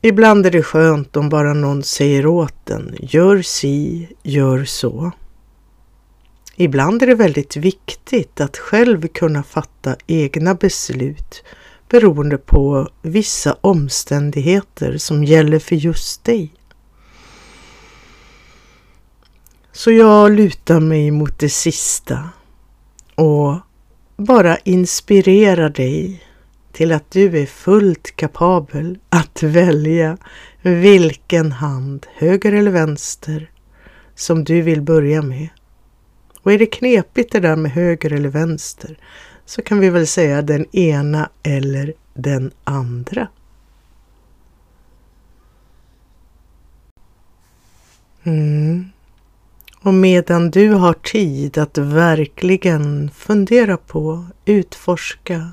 Ibland 0.00 0.46
är 0.46 0.50
det 0.50 0.62
skönt 0.62 1.16
om 1.16 1.28
bara 1.28 1.54
någon 1.54 1.82
säger 1.82 2.26
åt 2.26 2.70
en, 2.70 2.96
gör 3.00 3.42
si, 3.42 4.08
gör 4.22 4.64
så. 4.64 5.12
Ibland 6.56 7.02
är 7.02 7.06
det 7.06 7.14
väldigt 7.14 7.56
viktigt 7.56 8.40
att 8.40 8.56
själv 8.56 9.08
kunna 9.08 9.42
fatta 9.42 9.96
egna 10.06 10.54
beslut 10.54 11.44
beroende 11.88 12.38
på 12.38 12.88
vissa 13.02 13.56
omständigheter 13.60 14.98
som 14.98 15.24
gäller 15.24 15.58
för 15.58 15.76
just 15.76 16.24
dig. 16.24 16.52
Så 19.72 19.90
jag 19.90 20.32
lutar 20.32 20.80
mig 20.80 21.10
mot 21.10 21.38
det 21.38 21.48
sista 21.48 22.28
och 23.14 23.56
bara 24.16 24.56
inspirerar 24.56 25.68
dig 25.68 26.22
till 26.72 26.92
att 26.92 27.10
du 27.10 27.38
är 27.38 27.46
fullt 27.46 28.16
kapabel 28.16 28.98
att 29.08 29.42
välja 29.42 30.18
vilken 30.62 31.52
hand, 31.52 32.06
höger 32.14 32.52
eller 32.52 32.70
vänster, 32.70 33.50
som 34.14 34.44
du 34.44 34.62
vill 34.62 34.82
börja 34.82 35.22
med. 35.22 35.48
Och 36.42 36.52
är 36.52 36.58
det 36.58 36.66
knepigt 36.66 37.32
det 37.32 37.40
där 37.40 37.56
med 37.56 37.70
höger 37.70 38.12
eller 38.12 38.28
vänster 38.28 38.98
så 39.48 39.62
kan 39.62 39.80
vi 39.80 39.90
väl 39.90 40.06
säga 40.06 40.42
den 40.42 40.76
ena 40.76 41.30
eller 41.42 41.94
den 42.14 42.50
andra. 42.64 43.28
Mm. 48.22 48.90
Och 49.80 49.94
medan 49.94 50.50
du 50.50 50.70
har 50.70 50.92
tid 50.92 51.58
att 51.58 51.78
verkligen 51.78 53.10
fundera 53.10 53.76
på, 53.76 54.26
utforska, 54.44 55.52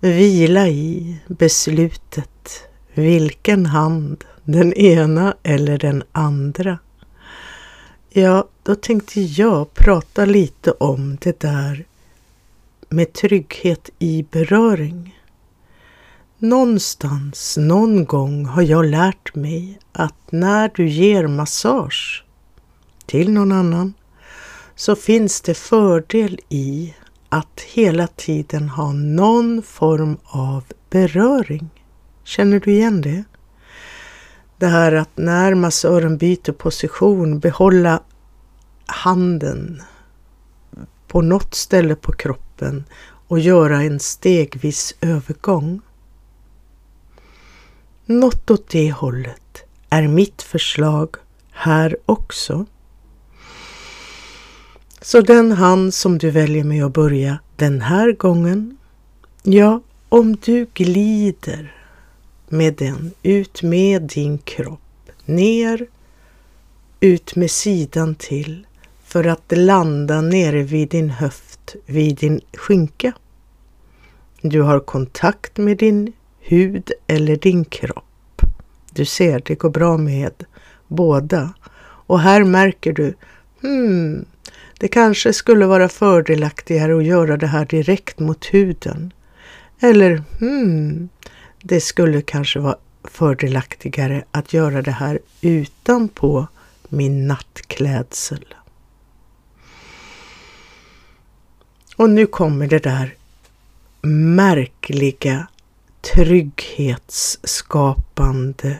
vila 0.00 0.68
i 0.68 1.18
beslutet 1.26 2.62
vilken 2.94 3.66
hand, 3.66 4.24
den 4.44 4.72
ena 4.72 5.36
eller 5.42 5.78
den 5.78 6.02
andra. 6.12 6.78
Ja, 8.10 8.48
då 8.62 8.74
tänkte 8.74 9.20
jag 9.20 9.74
prata 9.74 10.24
lite 10.24 10.70
om 10.70 11.18
det 11.20 11.40
där 11.40 11.86
med 12.88 13.12
trygghet 13.12 13.90
i 13.98 14.26
beröring. 14.30 15.20
Någonstans, 16.38 17.56
någon 17.56 18.04
gång 18.04 18.46
har 18.46 18.62
jag 18.62 18.84
lärt 18.84 19.34
mig 19.34 19.78
att 19.92 20.32
när 20.32 20.70
du 20.74 20.88
ger 20.88 21.26
massage 21.26 22.24
till 23.06 23.30
någon 23.30 23.52
annan 23.52 23.94
så 24.74 24.96
finns 24.96 25.40
det 25.40 25.54
fördel 25.54 26.38
i 26.48 26.94
att 27.28 27.60
hela 27.60 28.06
tiden 28.06 28.68
ha 28.68 28.92
någon 28.92 29.62
form 29.62 30.16
av 30.24 30.64
beröring. 30.90 31.68
Känner 32.24 32.60
du 32.60 32.72
igen 32.72 33.00
det? 33.00 33.24
Det 34.58 34.66
här 34.66 34.92
att 34.92 35.16
när 35.16 35.54
massören 35.54 36.18
byter 36.18 36.52
position 36.52 37.38
behålla 37.38 38.02
handen 38.86 39.82
på 41.08 41.22
något 41.22 41.54
ställe 41.54 41.94
på 41.94 42.12
kroppen 42.12 42.45
kroppen 42.56 42.84
och 43.28 43.38
göra 43.38 43.82
en 43.82 44.00
stegvis 44.00 44.94
övergång. 45.00 45.80
Något 48.06 48.50
åt 48.50 48.68
det 48.68 48.92
hållet 48.92 49.64
är 49.90 50.08
mitt 50.08 50.42
förslag 50.42 51.16
här 51.50 51.96
också. 52.06 52.66
Så 55.00 55.20
den 55.20 55.52
hand 55.52 55.94
som 55.94 56.18
du 56.18 56.30
väljer 56.30 56.64
med 56.64 56.84
att 56.84 56.92
börja 56.92 57.38
den 57.56 57.80
här 57.80 58.12
gången, 58.12 58.76
ja, 59.42 59.80
om 60.08 60.36
du 60.36 60.66
glider 60.74 61.72
med 62.48 62.74
den 62.74 63.12
ut 63.22 63.62
med 63.62 64.02
din 64.02 64.38
kropp, 64.38 65.10
ner, 65.24 65.86
ut 67.00 67.36
med 67.36 67.50
sidan 67.50 68.14
till 68.14 68.66
för 69.06 69.26
att 69.26 69.52
landa 69.56 70.20
nere 70.20 70.62
vid 70.62 70.88
din 70.88 71.10
höft, 71.10 71.76
vid 71.86 72.16
din 72.16 72.40
skinka. 72.52 73.12
Du 74.40 74.62
har 74.62 74.80
kontakt 74.80 75.56
med 75.56 75.76
din 75.76 76.12
hud 76.40 76.92
eller 77.06 77.36
din 77.36 77.64
kropp. 77.64 78.42
Du 78.92 79.04
ser, 79.04 79.42
det 79.46 79.54
går 79.54 79.70
bra 79.70 79.96
med 79.96 80.44
båda. 80.88 81.54
Och 82.06 82.20
här 82.20 82.44
märker 82.44 82.92
du, 82.92 83.14
hmm, 83.60 84.24
det 84.78 84.88
kanske 84.88 85.32
skulle 85.32 85.66
vara 85.66 85.88
fördelaktigare 85.88 86.96
att 86.96 87.04
göra 87.04 87.36
det 87.36 87.46
här 87.46 87.64
direkt 87.64 88.18
mot 88.18 88.44
huden. 88.44 89.12
Eller, 89.80 90.22
hmm, 90.40 91.08
det 91.62 91.80
skulle 91.80 92.22
kanske 92.22 92.58
vara 92.58 92.76
fördelaktigare 93.04 94.24
att 94.30 94.52
göra 94.52 94.82
det 94.82 94.90
här 94.90 95.18
utanpå 95.40 96.46
min 96.88 97.26
nattklädsel. 97.26 98.44
Och 101.96 102.10
nu 102.10 102.26
kommer 102.26 102.66
det 102.66 102.78
där 102.78 103.14
märkliga 104.02 105.48
trygghetsskapande 106.14 108.78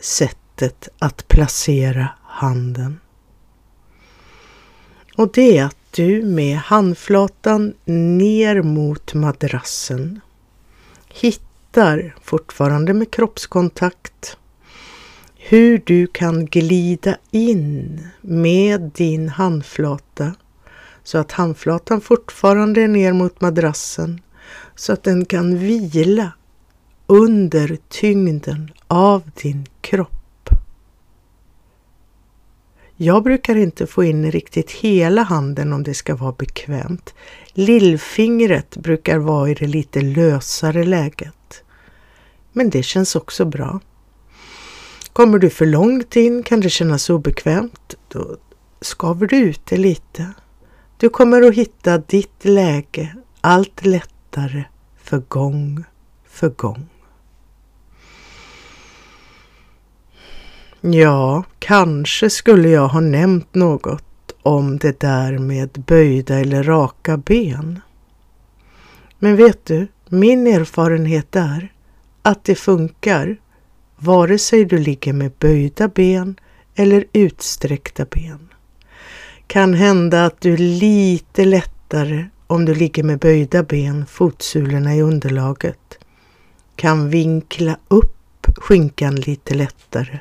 sättet 0.00 0.88
att 0.98 1.28
placera 1.28 2.08
handen. 2.22 3.00
Och 5.16 5.32
det 5.32 5.58
är 5.58 5.64
att 5.64 5.76
du 5.90 6.22
med 6.22 6.58
handflatan 6.58 7.74
ner 7.84 8.62
mot 8.62 9.14
madrassen 9.14 10.20
hittar, 11.08 12.14
fortfarande 12.22 12.94
med 12.94 13.10
kroppskontakt, 13.10 14.36
hur 15.36 15.82
du 15.86 16.06
kan 16.06 16.46
glida 16.46 17.16
in 17.30 18.08
med 18.20 18.80
din 18.80 19.28
handflata 19.28 20.34
så 21.08 21.18
att 21.18 21.32
handflatan 21.32 22.00
fortfarande 22.00 22.82
är 22.82 22.88
ner 22.88 23.12
mot 23.12 23.40
madrassen 23.40 24.20
så 24.74 24.92
att 24.92 25.02
den 25.02 25.24
kan 25.24 25.58
vila 25.58 26.32
under 27.06 27.78
tyngden 27.88 28.72
av 28.86 29.30
din 29.42 29.66
kropp. 29.80 30.48
Jag 32.96 33.22
brukar 33.22 33.56
inte 33.56 33.86
få 33.86 34.04
in 34.04 34.32
riktigt 34.32 34.70
hela 34.70 35.22
handen 35.22 35.72
om 35.72 35.82
det 35.82 35.94
ska 35.94 36.16
vara 36.16 36.32
bekvämt. 36.32 37.14
Lillfingret 37.52 38.76
brukar 38.76 39.18
vara 39.18 39.50
i 39.50 39.54
det 39.54 39.66
lite 39.66 40.00
lösare 40.00 40.84
läget. 40.84 41.62
Men 42.52 42.70
det 42.70 42.82
känns 42.82 43.16
också 43.16 43.44
bra. 43.44 43.80
Kommer 45.12 45.38
du 45.38 45.50
för 45.50 45.66
långt 45.66 46.16
in 46.16 46.42
kan 46.42 46.60
det 46.60 46.70
kännas 46.70 47.10
obekvämt. 47.10 47.94
Då 48.08 48.36
skaver 48.80 49.26
du 49.26 49.36
ut 49.36 49.66
det 49.66 49.76
lite. 49.76 50.32
Du 51.00 51.08
kommer 51.08 51.42
att 51.42 51.54
hitta 51.54 51.98
ditt 51.98 52.44
läge 52.44 53.16
allt 53.40 53.84
lättare 53.84 54.64
för 54.96 55.18
gång 55.18 55.84
för 56.28 56.48
gång. 56.48 56.86
Ja, 60.80 61.44
kanske 61.58 62.30
skulle 62.30 62.68
jag 62.68 62.88
ha 62.88 63.00
nämnt 63.00 63.54
något 63.54 64.32
om 64.42 64.78
det 64.78 65.00
där 65.00 65.38
med 65.38 65.70
böjda 65.86 66.38
eller 66.38 66.62
raka 66.62 67.16
ben. 67.16 67.80
Men 69.18 69.36
vet 69.36 69.66
du, 69.66 69.86
min 70.08 70.46
erfarenhet 70.46 71.36
är 71.36 71.72
att 72.22 72.44
det 72.44 72.54
funkar 72.54 73.36
vare 73.96 74.38
sig 74.38 74.64
du 74.64 74.78
ligger 74.78 75.12
med 75.12 75.32
böjda 75.38 75.88
ben 75.88 76.36
eller 76.74 77.04
utsträckta 77.12 78.04
ben. 78.04 78.47
Kan 79.48 79.74
hända 79.74 80.24
att 80.24 80.40
du 80.40 80.56
lite 80.56 81.44
lättare 81.44 82.26
om 82.46 82.64
du 82.64 82.74
ligger 82.74 83.02
med 83.02 83.18
böjda 83.18 83.62
ben, 83.62 84.06
fotsulorna 84.06 84.94
i 84.94 85.02
underlaget, 85.02 85.98
kan 86.76 87.10
vinkla 87.10 87.78
upp 87.88 88.46
skinkan 88.56 89.14
lite 89.14 89.54
lättare 89.54 90.18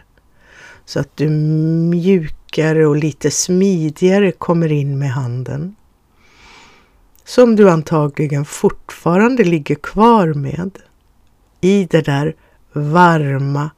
så 0.85 0.99
att 0.99 1.17
du 1.17 1.29
mjukare 1.29 2.87
och 2.87 2.95
lite 2.95 3.31
smidigare 3.31 4.31
kommer 4.31 4.71
in 4.71 4.99
med 4.99 5.11
handen. 5.11 5.75
Som 7.23 7.55
du 7.55 7.69
antagligen 7.69 8.45
fortfarande 8.45 9.43
ligger 9.43 9.75
kvar 9.75 10.33
med 10.33 10.79
i 11.61 11.85
det 11.85 12.01
där 12.01 12.35
varma, 12.73 13.69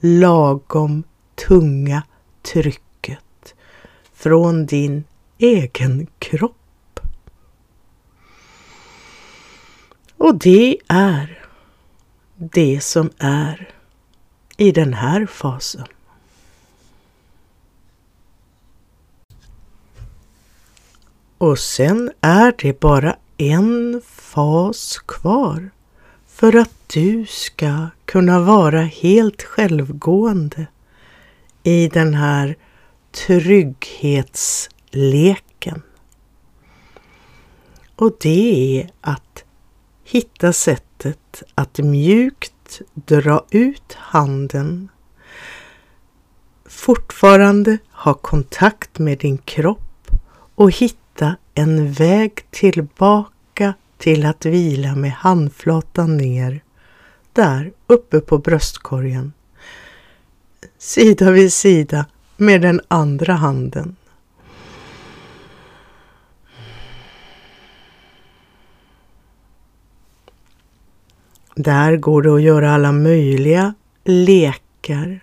lagom 0.00 1.02
tunga 1.48 2.02
trycket 2.52 2.87
från 4.18 4.66
din 4.66 5.04
egen 5.38 6.06
kropp. 6.18 7.00
Och 10.16 10.34
det 10.38 10.78
är 10.88 11.44
det 12.36 12.80
som 12.80 13.10
är 13.18 13.70
i 14.56 14.72
den 14.72 14.94
här 14.94 15.26
fasen. 15.26 15.86
Och 21.38 21.58
sen 21.58 22.12
är 22.20 22.54
det 22.58 22.80
bara 22.80 23.16
en 23.36 24.02
fas 24.06 24.98
kvar 24.98 25.70
för 26.26 26.56
att 26.56 26.74
du 26.86 27.26
ska 27.26 27.86
kunna 28.04 28.40
vara 28.40 28.82
helt 28.82 29.42
självgående 29.42 30.66
i 31.62 31.88
den 31.88 32.14
här 32.14 32.56
trygghetsleken. 33.10 35.82
Och 37.96 38.16
det 38.20 38.80
är 38.80 38.90
att 39.00 39.44
hitta 40.04 40.52
sättet 40.52 41.42
att 41.54 41.78
mjukt 41.78 42.80
dra 42.94 43.44
ut 43.50 43.92
handen, 43.92 44.88
fortfarande 46.66 47.78
ha 47.90 48.14
kontakt 48.14 48.98
med 48.98 49.18
din 49.18 49.38
kropp 49.38 50.10
och 50.54 50.70
hitta 50.70 51.36
en 51.54 51.92
väg 51.92 52.50
tillbaka 52.50 53.74
till 53.98 54.26
att 54.26 54.44
vila 54.44 54.94
med 54.94 55.12
handflatan 55.12 56.16
ner, 56.16 56.60
där 57.32 57.72
uppe 57.86 58.20
på 58.20 58.38
bröstkorgen, 58.38 59.32
sida 60.78 61.30
vid 61.30 61.52
sida 61.52 62.06
med 62.40 62.60
den 62.60 62.80
andra 62.88 63.32
handen. 63.32 63.96
Där 71.54 71.96
går 71.96 72.22
det 72.22 72.34
att 72.34 72.42
göra 72.42 72.72
alla 72.72 72.92
möjliga 72.92 73.74
lekar 74.04 75.20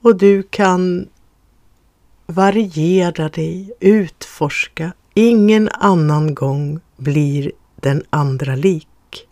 och 0.00 0.16
du 0.16 0.42
kan 0.42 1.08
variera 2.26 3.28
dig, 3.28 3.72
utforska. 3.80 4.92
Ingen 5.14 5.68
annan 5.68 6.34
gång 6.34 6.80
blir 6.96 7.52
den 7.76 8.02
andra 8.10 8.54
lik. 8.54 9.28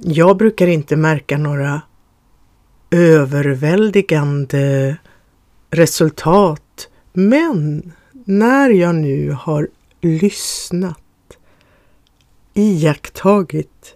Jag 0.00 0.36
brukar 0.36 0.66
inte 0.66 0.96
märka 0.96 1.38
några 1.38 1.82
överväldigande 2.92 4.96
resultat, 5.70 6.88
men 7.12 7.92
när 8.24 8.70
jag 8.70 8.94
nu 8.94 9.36
har 9.40 9.68
lyssnat, 10.00 10.98
iakttagit 12.54 13.94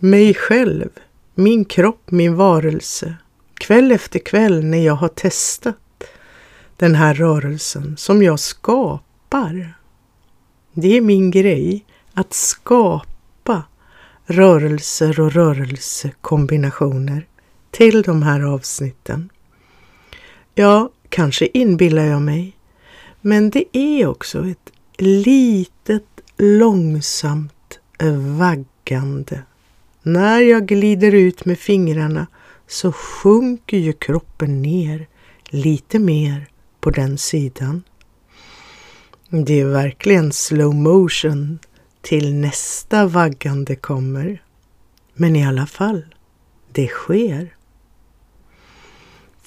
mig 0.00 0.34
själv, 0.34 0.88
min 1.34 1.64
kropp, 1.64 2.10
min 2.10 2.34
varelse, 2.34 3.14
kväll 3.54 3.92
efter 3.92 4.18
kväll 4.18 4.64
när 4.64 4.86
jag 4.86 4.94
har 4.94 5.08
testat 5.08 5.76
den 6.76 6.94
här 6.94 7.14
rörelsen 7.14 7.96
som 7.96 8.22
jag 8.22 8.40
skapar. 8.40 9.74
Det 10.72 10.96
är 10.96 11.00
min 11.00 11.30
grej 11.30 11.84
att 12.14 12.34
skapa 12.34 13.62
rörelser 14.26 15.20
och 15.20 15.32
rörelsekombinationer 15.32 17.26
till 17.76 18.02
de 18.02 18.22
här 18.22 18.40
avsnitten. 18.40 19.28
Ja, 20.54 20.90
kanske 21.08 21.48
inbillar 21.54 22.04
jag 22.04 22.22
mig, 22.22 22.56
men 23.20 23.50
det 23.50 23.76
är 23.76 24.06
också 24.06 24.46
ett 24.46 24.72
litet 24.98 26.04
långsamt 26.36 27.78
vaggande. 28.38 29.42
När 30.02 30.40
jag 30.40 30.66
glider 30.66 31.14
ut 31.14 31.44
med 31.44 31.58
fingrarna 31.58 32.26
så 32.66 32.92
sjunker 32.92 33.78
ju 33.78 33.92
kroppen 33.92 34.62
ner 34.62 35.06
lite 35.48 35.98
mer 35.98 36.46
på 36.80 36.90
den 36.90 37.18
sidan. 37.18 37.82
Det 39.28 39.60
är 39.60 39.66
verkligen 39.66 40.32
slow 40.32 40.74
motion 40.74 41.58
till 42.02 42.34
nästa 42.34 43.06
vaggande 43.06 43.76
kommer. 43.76 44.42
Men 45.14 45.36
i 45.36 45.46
alla 45.46 45.66
fall, 45.66 46.14
det 46.72 46.88
sker. 46.88 47.56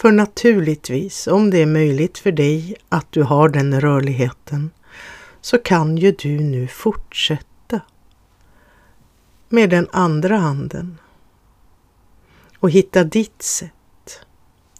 För 0.01 0.11
naturligtvis, 0.11 1.27
om 1.27 1.49
det 1.49 1.57
är 1.57 1.65
möjligt 1.65 2.17
för 2.17 2.31
dig 2.31 2.75
att 2.89 3.11
du 3.11 3.23
har 3.23 3.49
den 3.49 3.81
rörligheten, 3.81 4.71
så 5.41 5.57
kan 5.57 5.97
ju 5.97 6.11
du 6.11 6.39
nu 6.39 6.67
fortsätta 6.67 7.81
med 9.49 9.69
den 9.69 9.87
andra 9.91 10.37
handen 10.37 10.97
och 12.59 12.71
hitta 12.71 13.03
ditt 13.03 13.41
sätt 13.41 14.25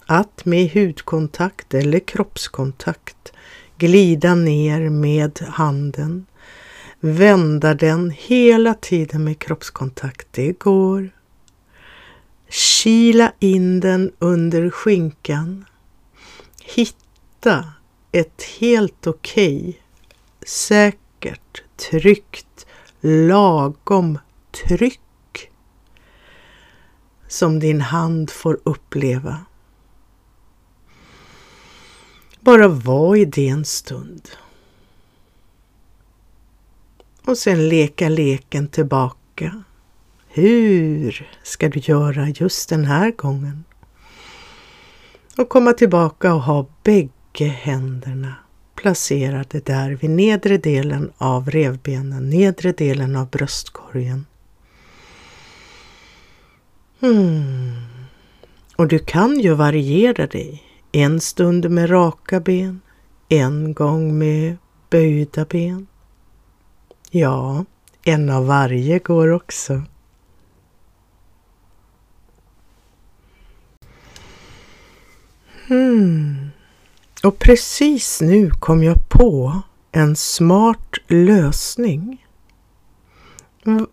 att 0.06 0.46
med 0.46 0.72
hudkontakt 0.72 1.74
eller 1.74 2.00
kroppskontakt 2.00 3.34
glida 3.78 4.36
ner 4.36 4.90
med 4.90 5.40
handen, 5.48 6.26
vända 7.00 7.74
den 7.74 8.10
hela 8.18 8.74
tiden 8.74 9.24
med 9.24 9.40
kroppskontakt. 9.40 10.28
Det 10.32 10.60
går. 10.60 11.10
Kila 12.50 13.34
in 13.40 13.80
den 13.80 14.12
under 14.20 14.70
skinkan. 14.70 15.66
Hitta 16.64 17.74
ett 18.12 18.44
helt 18.60 19.08
okej, 19.08 19.58
okay, 19.60 19.74
säkert, 20.48 21.64
tryggt, 21.76 22.66
lagom 23.02 24.20
tryck 24.52 25.52
som 27.28 27.60
din 27.60 27.82
hand 27.82 28.32
får 28.32 28.60
uppleva. 28.64 29.46
Bara 32.40 32.68
var 32.68 33.16
i 33.16 33.26
det 33.26 33.48
en 33.48 33.66
stund. 33.66 34.30
Och 37.26 37.38
sen 37.38 37.70
leka 37.70 38.10
leken 38.10 38.68
tillbaka. 38.68 39.64
Hur 40.32 41.30
ska 41.44 41.70
du 41.70 41.80
göra 41.80 42.30
just 42.30 42.70
den 42.70 42.86
här 42.86 43.12
gången? 43.12 43.64
Och 45.38 45.50
komma 45.50 45.74
tillbaka 45.74 46.34
och 46.34 46.42
ha 46.42 46.66
bägge 46.84 47.48
händerna 47.48 48.36
placerade 48.76 49.60
där 49.60 49.92
vid 49.92 50.10
nedre 50.10 50.58
delen 50.58 51.12
av 51.18 51.50
revbenen, 51.50 52.30
nedre 52.30 52.72
delen 52.72 53.16
av 53.16 53.30
bröstkorgen. 53.30 54.26
Hmm. 57.00 57.76
Och 58.76 58.88
du 58.88 59.00
kan 59.00 59.40
ju 59.40 59.54
variera 59.54 60.28
dig 60.28 60.64
en 60.92 61.20
stund 61.20 61.72
med 61.72 61.92
raka 61.92 62.40
ben, 62.40 62.82
en 63.30 63.74
gång 63.74 64.18
med 64.18 64.58
böjda 64.90 65.46
ben. 65.46 65.88
Ja, 67.12 67.66
en 68.04 68.30
av 68.30 68.48
varje 68.48 69.00
går 69.00 69.32
också. 69.32 69.84
Hmm. 75.70 76.50
Och 77.24 77.40
precis 77.40 78.22
nu 78.22 78.52
kom 78.52 78.84
jag 78.84 79.10
på 79.10 79.62
en 79.92 80.16
smart 80.16 80.98
lösning. 81.08 82.26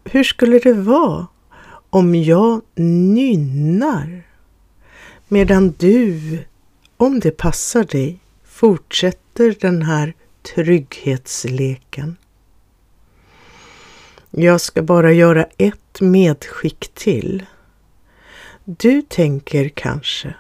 Hur 0.04 0.24
skulle 0.24 0.58
det 0.58 0.72
vara 0.72 1.26
om 1.90 2.14
jag 2.14 2.60
nynnar 2.74 4.22
medan 5.28 5.74
du 5.78 6.38
om 6.96 7.20
det 7.20 7.30
passar 7.30 7.84
dig, 7.84 8.18
fortsätter 8.44 9.56
den 9.60 9.82
här 9.82 10.14
trygghetsleken. 10.54 12.16
Jag 14.30 14.60
ska 14.60 14.82
bara 14.82 15.12
göra 15.12 15.46
ett 15.58 16.00
medskick 16.00 16.94
till. 16.94 17.46
Du 18.64 19.02
tänker 19.02 19.68
kanske, 19.68 20.34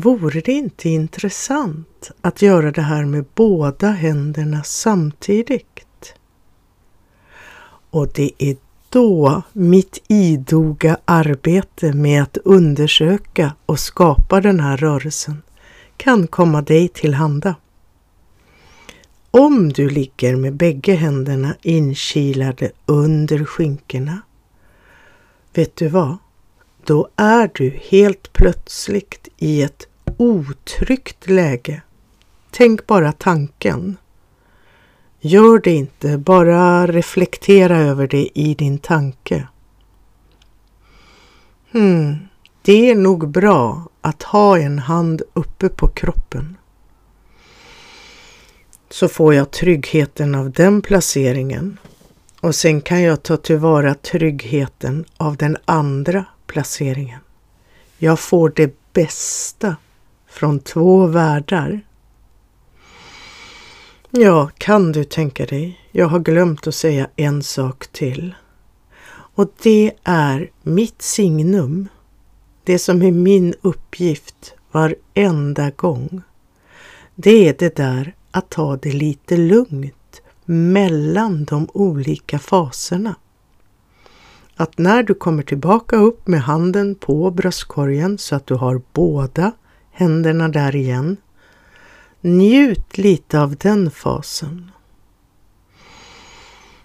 vore 0.00 0.40
det 0.40 0.52
inte 0.52 0.88
intressant 0.88 2.10
att 2.20 2.42
göra 2.42 2.70
det 2.70 2.82
här 2.82 3.04
med 3.04 3.24
båda 3.34 3.90
händerna 3.90 4.62
samtidigt? 4.62 6.14
Och 7.90 8.08
det 8.14 8.30
är 8.38 8.56
då 8.88 9.42
mitt 9.52 10.02
idoga 10.08 10.96
arbete 11.04 11.92
med 11.92 12.22
att 12.22 12.36
undersöka 12.36 13.54
och 13.66 13.78
skapa 13.78 14.40
den 14.40 14.60
här 14.60 14.76
rörelsen 14.76 15.42
kan 15.96 16.26
komma 16.26 16.62
dig 16.62 16.88
till 16.88 17.14
handa. 17.14 17.54
Om 19.30 19.72
du 19.72 19.90
ligger 19.90 20.36
med 20.36 20.54
bägge 20.54 20.94
händerna 20.94 21.54
inkilade 21.62 22.70
under 22.86 23.44
skinkorna, 23.44 24.20
vet 25.54 25.76
du 25.76 25.88
vad? 25.88 26.16
Då 26.84 27.08
är 27.16 27.50
du 27.54 27.70
helt 27.70 28.32
plötsligt 28.32 29.28
i 29.36 29.62
ett 29.62 29.86
otryggt 30.16 31.28
läge. 31.28 31.82
Tänk 32.50 32.86
bara 32.86 33.12
tanken. 33.12 33.96
Gör 35.20 35.58
det 35.58 35.70
inte, 35.70 36.18
bara 36.18 36.86
reflektera 36.86 37.78
över 37.78 38.06
det 38.06 38.28
i 38.34 38.54
din 38.54 38.78
tanke. 38.78 39.48
Hmm, 41.72 42.16
det 42.62 42.90
är 42.90 42.94
nog 42.94 43.28
bra 43.28 43.88
att 44.00 44.22
ha 44.22 44.58
en 44.58 44.78
hand 44.78 45.22
uppe 45.32 45.68
på 45.68 45.88
kroppen. 45.88 46.56
Så 48.90 49.08
får 49.08 49.34
jag 49.34 49.50
tryggheten 49.50 50.34
av 50.34 50.50
den 50.50 50.82
placeringen 50.82 51.78
och 52.40 52.54
sen 52.54 52.80
kan 52.80 53.02
jag 53.02 53.22
ta 53.22 53.36
tillvara 53.36 53.94
tryggheten 53.94 55.04
av 55.16 55.36
den 55.36 55.56
andra 55.64 56.24
placeringen. 56.52 57.20
Jag 57.98 58.20
får 58.20 58.52
det 58.56 58.92
bästa 58.92 59.76
från 60.28 60.60
två 60.60 61.06
världar. 61.06 61.80
Ja, 64.10 64.50
kan 64.58 64.92
du 64.92 65.04
tänka 65.04 65.46
dig? 65.46 65.80
Jag 65.90 66.06
har 66.06 66.18
glömt 66.18 66.66
att 66.66 66.74
säga 66.74 67.08
en 67.16 67.42
sak 67.42 67.86
till. 67.86 68.34
Och 69.34 69.52
det 69.62 69.92
är 70.04 70.50
mitt 70.62 71.02
signum. 71.02 71.88
Det 72.64 72.78
som 72.78 73.02
är 73.02 73.12
min 73.12 73.54
uppgift 73.62 74.54
varenda 74.72 75.70
gång. 75.70 76.22
Det 77.14 77.48
är 77.48 77.56
det 77.58 77.76
där 77.76 78.14
att 78.30 78.50
ta 78.50 78.76
det 78.76 78.92
lite 78.92 79.36
lugnt 79.36 80.22
mellan 80.44 81.44
de 81.44 81.68
olika 81.72 82.38
faserna. 82.38 83.14
Att 84.56 84.78
när 84.78 85.02
du 85.02 85.14
kommer 85.14 85.42
tillbaka 85.42 85.96
upp 85.96 86.26
med 86.26 86.42
handen 86.42 86.94
på 86.94 87.30
bröstkorgen 87.30 88.18
så 88.18 88.36
att 88.36 88.46
du 88.46 88.54
har 88.54 88.82
båda 88.92 89.52
händerna 89.90 90.48
där 90.48 90.76
igen. 90.76 91.16
Njut 92.20 92.98
lite 92.98 93.40
av 93.40 93.56
den 93.56 93.90
fasen. 93.90 94.70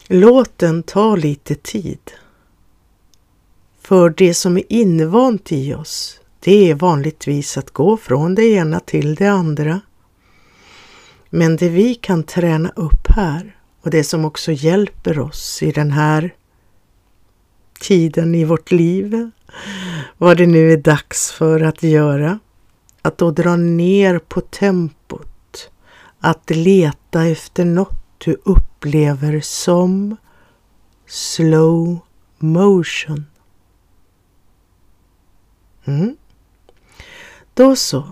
Låt 0.08 0.58
den 0.58 0.84
ta 0.84 1.16
lite 1.16 1.56
tid. 1.56 2.12
För 3.82 4.10
det 4.10 4.34
som 4.34 4.58
är 4.58 4.64
invant 4.70 5.52
i 5.52 5.74
oss, 5.74 6.20
det 6.40 6.70
är 6.70 6.76
vanligtvis 6.76 7.58
att 7.58 7.72
gå 7.72 7.98
från 7.98 8.36
det 8.36 8.46
ena 8.46 8.80
till 8.80 9.16
det 9.16 9.28
andra. 9.28 9.82
Men 11.30 11.56
det 11.56 11.70
vi 11.70 11.96
kan 11.96 12.24
träna 12.24 12.72
upp 12.76 13.08
här 13.08 13.56
och 13.82 13.90
det 13.90 14.04
som 14.04 14.26
också 14.26 14.52
hjälper 14.52 15.20
oss 15.20 15.64
i 15.64 15.72
den 15.72 15.92
här 15.92 16.34
tiden 17.80 18.36
i 18.36 18.44
vårt 18.44 18.72
liv, 18.72 19.32
vad 20.18 20.38
det 20.38 20.46
nu 20.46 20.72
är 20.74 20.78
dags 20.78 21.32
för 21.32 21.62
att 21.62 21.84
göra, 21.84 22.40
att 23.02 23.18
då 23.18 23.32
dra 23.32 23.56
ner 23.56 24.20
på 24.20 24.42
tempot, 24.42 25.70
att 26.20 26.50
leta 26.50 27.26
efter 27.26 27.66
något 27.66 28.04
du 28.18 28.38
upplever 28.44 29.40
som 29.40 30.16
slow 31.06 32.00
motion. 32.38 33.26
Mm. 35.86 36.18
Då 37.54 37.76
så. 37.76 38.04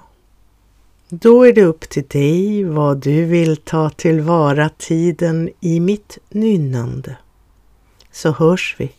Då 1.10 1.44
är 1.44 1.54
det 1.54 1.64
upp 1.64 1.90
till 1.90 2.08
dig 2.08 2.64
vad 2.64 2.98
du 2.98 3.26
vill 3.26 3.58
ta 3.58 3.90
tillvara 3.90 4.70
tiden 4.70 5.50
i 5.60 5.80
mitt 5.80 6.18
nynnande. 6.30 7.18
Så 8.12 8.32
hörs 8.32 8.76
vi 8.80 8.92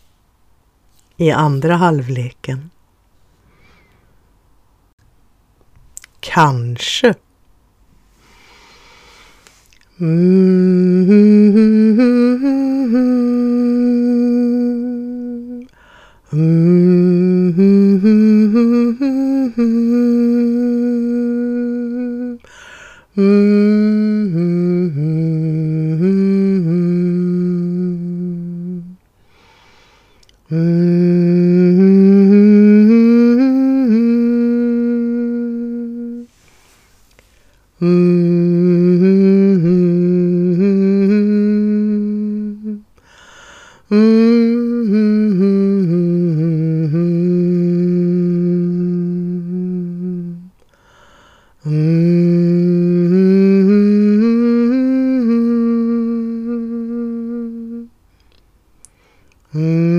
i 1.16 1.30
andra 1.30 1.76
halvleken. 1.76 2.70
Kanske. 6.20 7.14
Mm. 9.98 10.86
Mm. 16.32 16.85
Hmm. 59.56 59.95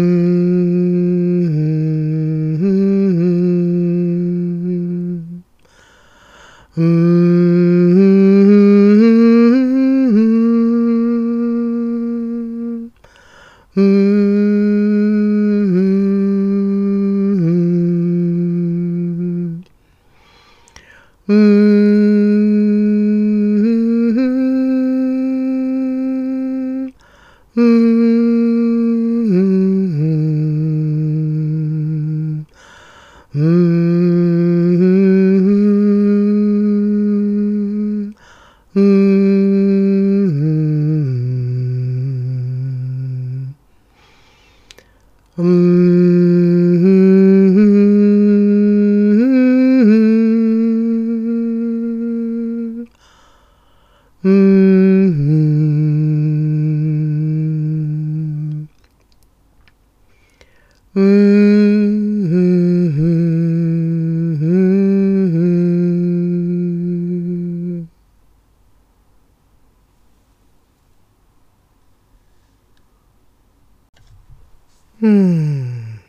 Hmm. 74.99 75.99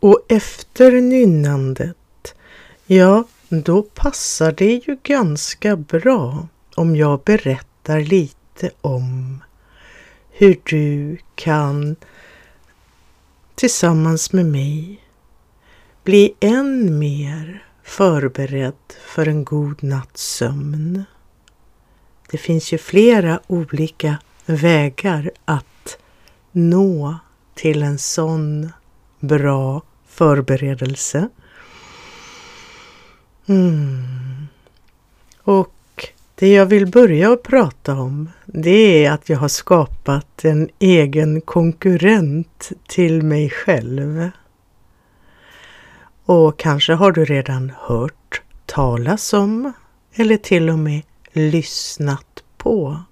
Och 0.00 0.26
efter 0.28 0.92
nynnandet, 0.92 2.34
ja, 2.86 3.24
då 3.48 3.82
passar 3.82 4.52
det 4.52 4.74
ju 4.86 4.98
ganska 5.02 5.76
bra 5.76 6.48
om 6.74 6.96
jag 6.96 7.20
berättar 7.20 8.00
lite 8.00 8.70
om 8.80 9.40
hur 10.30 10.60
du 10.64 11.18
kan 11.34 11.96
tillsammans 13.54 14.32
med 14.32 14.46
mig 14.46 15.04
bli 16.04 16.34
än 16.40 16.98
mer 16.98 17.66
förberedd 17.82 18.74
för 19.06 19.28
en 19.28 19.44
god 19.44 19.82
natts 19.82 20.22
sömn. 20.22 21.04
Det 22.30 22.38
finns 22.38 22.72
ju 22.72 22.78
flera 22.78 23.40
olika 23.46 24.18
vägar 24.46 25.30
att 25.44 25.66
nå 26.52 27.14
till 27.54 27.82
en 27.82 27.98
sån 27.98 28.72
bra 29.20 29.82
förberedelse. 30.06 31.28
Mm. 33.46 34.48
Och 35.42 35.74
det 36.34 36.52
jag 36.52 36.66
vill 36.66 36.86
börja 36.86 37.32
att 37.32 37.42
prata 37.42 37.94
om 37.94 38.30
det 38.46 39.04
är 39.04 39.10
att 39.10 39.28
jag 39.28 39.38
har 39.38 39.48
skapat 39.48 40.44
en 40.44 40.68
egen 40.78 41.40
konkurrent 41.40 42.72
till 42.88 43.22
mig 43.22 43.50
själv. 43.50 44.30
Och 46.24 46.58
kanske 46.58 46.92
har 46.92 47.12
du 47.12 47.24
redan 47.24 47.72
hört 47.78 48.42
talas 48.66 49.32
om 49.32 49.72
eller 50.14 50.36
till 50.36 50.70
och 50.70 50.78
med 50.78 51.02
lyssnat 51.32 52.44
på 52.56 53.02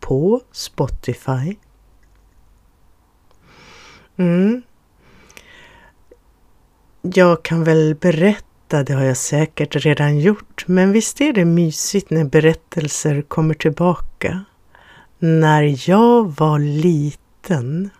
på 0.00 0.40
Spotify. 0.52 1.56
Mm. 4.16 4.62
Jag 7.02 7.42
kan 7.42 7.64
väl 7.64 7.94
berätta, 8.00 8.82
det 8.82 8.92
har 8.92 9.02
jag 9.02 9.16
säkert 9.16 9.76
redan 9.76 10.18
gjort, 10.18 10.64
men 10.66 10.92
visst 10.92 11.20
är 11.20 11.32
det 11.32 11.44
mysigt 11.44 12.10
när 12.10 12.24
berättelser 12.24 13.22
kommer 13.22 13.54
tillbaka. 13.54 14.44
När 15.18 15.90
jag 15.90 16.36
var 16.36 16.58
liten, 16.58 17.90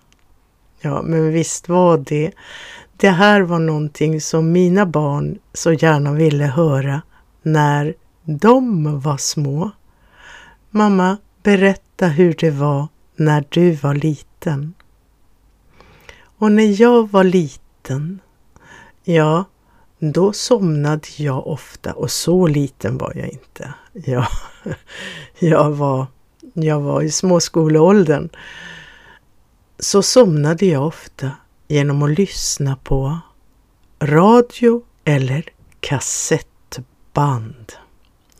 ja 0.80 1.02
men 1.02 1.32
visst 1.32 1.68
var 1.68 1.98
det, 1.98 2.32
det 2.96 3.10
här 3.10 3.40
var 3.40 3.58
någonting 3.58 4.20
som 4.20 4.52
mina 4.52 4.86
barn 4.86 5.38
så 5.52 5.72
gärna 5.72 6.12
ville 6.12 6.44
höra 6.44 7.02
när 7.42 7.94
de 8.24 9.00
var 9.00 9.16
små. 9.16 9.70
Mamma, 10.70 11.16
berätta 11.42 12.06
hur 12.06 12.34
det 12.38 12.50
var 12.50 12.88
när 13.16 13.44
du 13.48 13.72
var 13.72 13.94
liten. 13.94 14.74
Och 16.38 16.52
när 16.52 16.80
jag 16.80 17.10
var 17.10 17.24
liten, 17.24 18.20
ja, 19.04 19.44
då 19.98 20.32
somnade 20.32 21.08
jag 21.16 21.46
ofta 21.46 21.92
och 21.92 22.10
så 22.10 22.46
liten 22.46 22.98
var 22.98 23.12
jag 23.16 23.28
inte. 23.28 23.74
Jag, 23.92 24.26
jag, 25.38 25.70
var, 25.70 26.06
jag 26.52 26.80
var 26.80 27.02
i 27.02 27.10
småskoleåldern. 27.10 28.28
Så 29.78 30.02
somnade 30.02 30.66
jag 30.66 30.86
ofta 30.86 31.30
genom 31.68 32.02
att 32.02 32.18
lyssna 32.18 32.76
på 32.76 33.18
radio 34.00 34.82
eller 35.04 35.44
kassettband. 35.80 37.72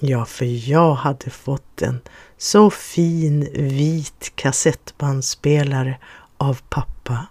Ja, 0.01 0.25
för 0.25 0.71
jag 0.71 0.95
hade 0.95 1.31
fått 1.31 1.83
en 1.83 2.01
så 2.39 2.71
fin 2.71 3.49
vit 3.55 4.33
kassettbandspelare 4.35 5.99
av 6.37 6.61
pappa. 6.69 7.27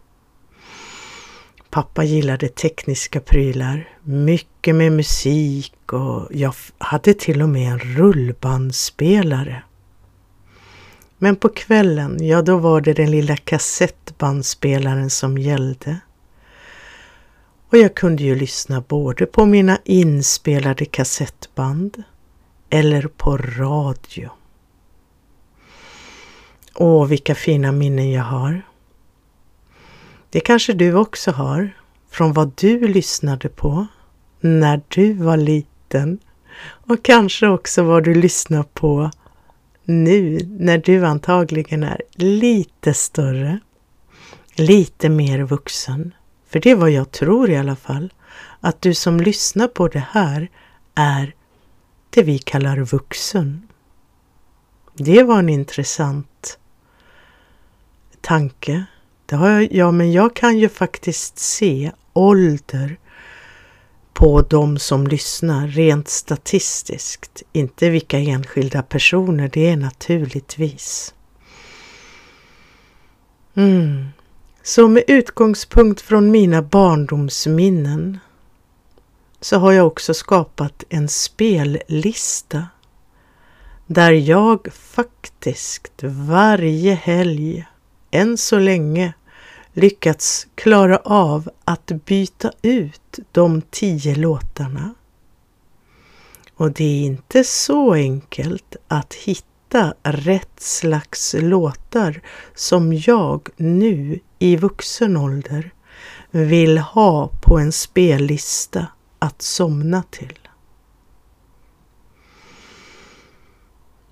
Pappa 1.70 2.04
gillade 2.04 2.48
tekniska 2.48 3.20
prylar, 3.20 3.90
mycket 4.04 4.76
med 4.76 4.92
musik 4.92 5.94
och 5.94 6.28
jag 6.32 6.54
hade 6.78 7.14
till 7.14 7.42
och 7.42 7.50
med 7.50 7.72
en 7.72 7.80
rullbandspelare. 7.80 9.64
Men 11.18 11.36
på 11.36 11.50
kvällen, 11.50 12.28
ja 12.28 12.42
då 12.42 12.58
var 12.58 12.82
det 12.82 12.94
den 12.94 13.12
lilla 13.12 13.38
kassettbandspelaren 13.38 15.10
som 15.10 15.38
gällde. 15.38 15.98
Och 17.70 17.78
jag 17.78 17.96
kunde 17.96 18.24
ju 18.24 18.36
lyssna 18.36 18.82
både 18.82 19.26
på 19.26 19.46
mina 19.46 19.80
inspelade 19.84 20.86
kassettband 20.86 22.04
eller 22.74 23.08
på 23.08 23.38
radio. 23.38 24.30
Åh, 26.76 27.06
vilka 27.08 27.36
fina 27.36 27.72
minnen 27.72 28.12
jag 28.12 28.24
har. 28.24 28.62
Det 30.30 30.40
kanske 30.40 30.74
du 30.74 30.94
också 30.94 31.32
har 31.32 31.70
från 32.10 32.34
vad 32.34 32.52
du 32.56 32.88
lyssnade 32.88 33.50
på 33.50 33.88
när 34.40 34.82
du 34.88 35.14
var 35.14 35.38
liten 35.38 36.20
och 36.64 37.04
kanske 37.04 37.48
också 37.48 37.84
vad 37.84 38.04
du 38.04 38.16
lyssnar 38.16 38.64
på 38.64 39.12
nu 39.84 40.40
när 40.60 40.78
du 40.78 41.06
antagligen 41.06 41.84
är 41.84 42.02
lite 42.16 42.94
större, 42.94 43.60
lite 44.56 45.10
mer 45.10 45.40
vuxen. 45.40 46.14
För 46.50 46.60
det 46.60 46.72
är 46.72 46.76
vad 46.76 46.92
jag 46.92 47.12
tror 47.12 47.50
i 47.50 47.58
alla 47.58 47.76
fall, 47.76 48.14
att 48.60 48.82
du 48.82 48.94
som 48.94 49.20
lyssnar 49.20 49.68
på 49.68 49.88
det 49.88 50.06
här 50.12 50.50
är 50.96 51.34
det 52.14 52.24
vi 52.24 52.38
kallar 52.38 52.78
vuxen. 52.78 53.68
Det 54.94 55.24
var 55.24 55.40
en 55.40 55.50
intressant 55.50 56.60
tanke. 58.22 58.86
Det 59.26 59.36
har 59.36 59.50
jag, 59.50 59.74
ja, 59.74 59.92
men 59.92 60.12
jag 60.12 60.36
kan 60.36 60.58
ju 60.58 60.70
faktiskt 60.70 61.40
se 61.40 61.92
ålder 62.14 62.98
på 64.14 64.42
de 64.42 64.80
som 64.80 65.08
lyssnar 65.08 65.68
rent 65.68 66.08
statistiskt, 66.08 67.44
inte 67.52 67.90
vilka 67.90 68.20
enskilda 68.20 68.84
personer 68.84 69.50
det 69.54 69.70
är 69.70 69.78
naturligtvis. 69.78 71.14
Mm. 73.56 74.08
Så 74.64 74.88
med 74.88 75.04
utgångspunkt 75.08 76.02
från 76.02 76.32
mina 76.32 76.62
barndomsminnen 76.62 78.20
så 79.44 79.58
har 79.58 79.72
jag 79.72 79.88
också 79.88 80.14
skapat 80.14 80.84
en 80.90 81.10
spellista 81.10 82.68
där 83.88 84.12
jag 84.12 84.68
faktiskt 84.74 86.04
varje 86.04 86.94
helg, 86.94 87.66
än 88.12 88.38
så 88.38 88.60
länge, 88.60 89.14
lyckats 89.74 90.48
klara 90.56 90.98
av 90.98 91.50
att 91.66 91.86
byta 91.86 92.52
ut 92.62 93.20
de 93.32 93.62
tio 93.62 94.16
låtarna. 94.16 94.94
Och 96.56 96.72
det 96.72 96.84
är 96.84 97.06
inte 97.06 97.44
så 97.44 97.94
enkelt 97.94 98.76
att 98.88 99.14
hitta 99.14 99.94
rätt 100.04 100.60
slags 100.60 101.36
låtar 101.40 102.22
som 102.56 102.94
jag 102.94 103.50
nu 103.58 104.20
i 104.40 104.56
vuxen 104.56 105.18
ålder 105.18 105.72
vill 106.32 106.78
ha 106.78 107.30
på 107.42 107.60
en 107.60 107.72
spellista 107.72 108.88
att 109.24 109.42
somna 109.42 110.04
till. 110.10 110.40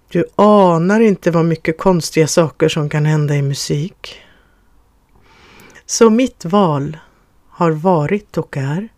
Du 0.10 0.26
anar 0.36 1.00
inte 1.00 1.32
vad 1.32 1.46
mycket 1.46 1.78
konstiga 1.78 2.28
saker 2.28 2.70
som 2.70 2.90
kan 2.90 3.06
hända 3.06 3.36
i 3.36 3.42
musik. 3.42 4.22
Så 5.86 6.10
mitt 6.10 6.46
val 6.46 6.98
har 7.50 7.72
varit 7.72 8.38
och 8.38 8.58
är 8.58 8.90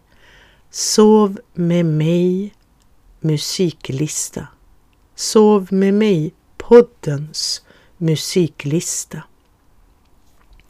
Sov 0.70 1.38
med 1.54 1.86
mig 1.86 2.54
musiklista. 3.20 4.46
Sov 5.14 5.66
med 5.70 5.94
mig 5.94 6.34
poddens 6.56 7.62
musiklista. 7.96 9.22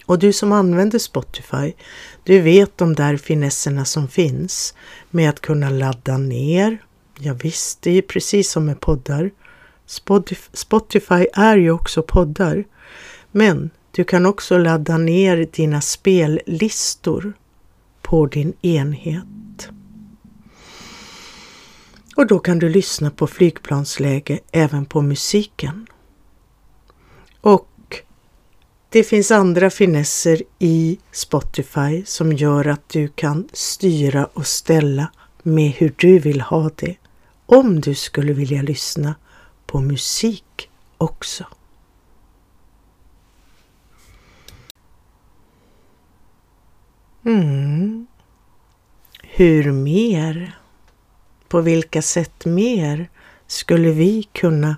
Och 0.07 0.19
du 0.19 0.33
som 0.33 0.53
använder 0.53 0.99
Spotify, 0.99 1.73
du 2.25 2.41
vet 2.41 2.79
de 2.79 2.95
där 2.95 3.17
finesserna 3.17 3.85
som 3.85 4.09
finns 4.09 4.75
med 5.11 5.31
att 5.31 5.41
kunna 5.41 5.71
ladda 5.71 6.19
ner. 6.19 6.79
Ja, 7.19 7.35
visst, 7.35 7.83
det 7.83 7.91
är 7.91 8.03
precis 8.03 8.51
som 8.51 8.65
med 8.65 8.81
poddar. 8.81 9.31
Spotify 10.53 11.27
är 11.33 11.57
ju 11.57 11.71
också 11.71 12.03
poddar. 12.03 12.65
Men 13.31 13.71
du 13.97 14.05
kan 14.05 14.27
också 14.27 14.59
ladda 14.59 14.99
ner 14.99 15.49
dina 15.53 15.81
spellistor 15.81 17.33
på 18.03 18.27
din 18.27 18.53
enhet. 18.63 19.69
Och 22.17 22.27
då 22.27 22.39
kan 22.39 22.59
du 22.59 22.69
lyssna 22.69 23.11
på 23.11 23.27
flygplansläge 23.27 24.39
även 24.53 24.87
på 24.87 25.03
musiken. 25.03 25.87
Och 27.41 28.03
det 28.89 29.03
finns 29.03 29.31
andra 29.31 29.71
finesser 29.71 30.43
i 30.59 30.99
Spotify 31.13 32.05
som 32.07 32.33
gör 32.33 32.67
att 32.67 32.89
du 32.89 33.09
kan 33.09 33.49
styra 33.53 34.27
och 34.27 34.47
ställa 34.47 35.11
med 35.43 35.71
hur 35.71 35.95
du 35.97 36.19
vill 36.19 36.41
ha 36.41 36.71
det 36.77 36.97
om 37.47 37.81
du 37.81 37.95
skulle 37.95 38.33
vilja 38.33 38.63
lyssna 38.63 39.15
på 39.67 39.81
musik 39.81 40.71
också. 40.99 41.45
Mm. 47.27 48.07
Hur 49.23 49.73
mer? 49.73 50.59
På 51.49 51.61
vilka 51.61 52.03
sätt 52.03 52.45
mer 52.45 53.09
skulle 53.47 53.91
vi 53.91 54.23
kunna 54.23 54.77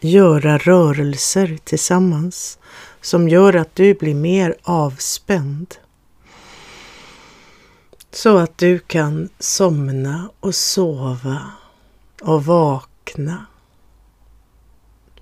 göra 0.00 0.58
rörelser 0.58 1.58
tillsammans 1.64 2.58
som 3.00 3.28
gör 3.28 3.56
att 3.56 3.74
du 3.74 3.94
blir 3.94 4.14
mer 4.14 4.56
avspänd. 4.62 5.74
Så 8.10 8.38
att 8.38 8.58
du 8.58 8.78
kan 8.78 9.28
somna 9.38 10.30
och 10.40 10.54
sova 10.54 11.42
och 12.22 12.44
vakna 12.44 13.46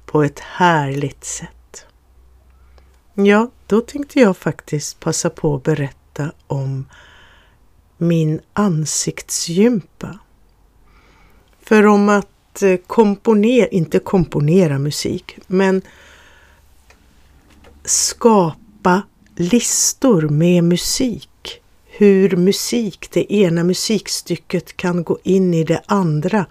på 0.06 0.22
ett 0.22 0.40
härligt 0.40 1.24
sätt. 1.24 1.86
Ja, 3.14 3.50
då 3.72 3.80
tänkte 3.80 4.20
jag 4.20 4.36
faktiskt 4.36 5.00
passa 5.00 5.30
på 5.30 5.54
att 5.54 5.62
berätta 5.62 6.32
om 6.46 6.88
min 7.96 8.40
ansiktsgympa. 8.52 10.18
För 11.62 11.86
om 11.86 12.08
att 12.08 12.62
eh, 12.62 12.76
komponera, 12.76 13.66
inte 13.66 13.98
komponera 13.98 14.78
musik, 14.78 15.38
men 15.46 15.82
skapa 17.84 19.02
listor 19.36 20.22
med 20.22 20.64
musik. 20.64 21.60
Hur 21.86 22.36
musik, 22.36 23.08
det 23.12 23.34
ena 23.34 23.64
musikstycket 23.64 24.76
kan 24.76 25.04
gå 25.04 25.18
in 25.22 25.54
i 25.54 25.64
det 25.64 25.82
andra. 25.86 26.46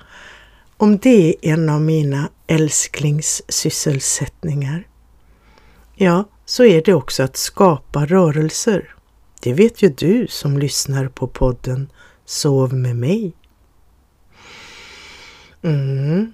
Om 0.78 0.98
det 0.98 1.28
är 1.28 1.36
en 1.54 1.70
av 1.70 1.82
mina 1.82 2.30
älsklingssysselsättningar. 2.48 4.88
Ja, 5.96 6.26
så 6.52 6.64
är 6.64 6.82
det 6.82 6.94
också 6.94 7.24
att 7.24 7.38
skapa 7.38 8.06
rörelser. 8.06 8.96
Det 9.42 9.54
vet 9.54 9.82
ju 9.82 9.90
du 9.90 10.28
som 10.30 10.58
lyssnar 10.58 11.08
på 11.08 11.28
podden 11.28 11.92
Sov 12.26 12.74
med 12.74 12.96
mig. 12.96 13.34
Mm. 15.62 16.34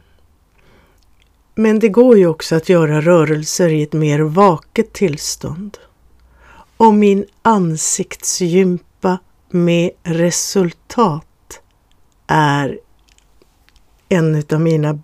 Men 1.55 1.79
det 1.79 1.89
går 1.89 2.17
ju 2.17 2.27
också 2.27 2.55
att 2.55 2.69
göra 2.69 3.01
rörelser 3.01 3.69
i 3.69 3.83
ett 3.83 3.93
mer 3.93 4.19
vaket 4.19 4.93
tillstånd. 4.93 5.77
Och 6.77 6.93
min 6.93 7.25
ansiktsgympa 7.41 9.19
med 9.49 9.91
resultat 10.03 11.61
är 12.27 12.79
en 14.09 14.43
av 14.51 14.61
mina 14.61 14.99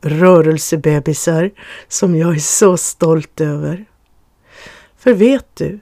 rörelsebebisar 0.00 1.50
som 1.88 2.16
jag 2.16 2.36
är 2.36 2.40
så 2.40 2.76
stolt 2.76 3.40
över. 3.40 3.86
För 5.02 5.14
vet 5.14 5.56
du, 5.56 5.80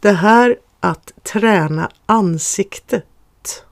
det 0.00 0.12
här 0.12 0.56
att 0.80 1.12
träna 1.22 1.90
ansiktet 2.06 3.64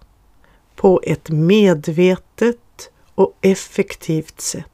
på 0.77 1.01
ett 1.05 1.31
medvetet 1.31 2.91
och 3.15 3.39
effektivt 3.41 4.41
sätt 4.41 4.69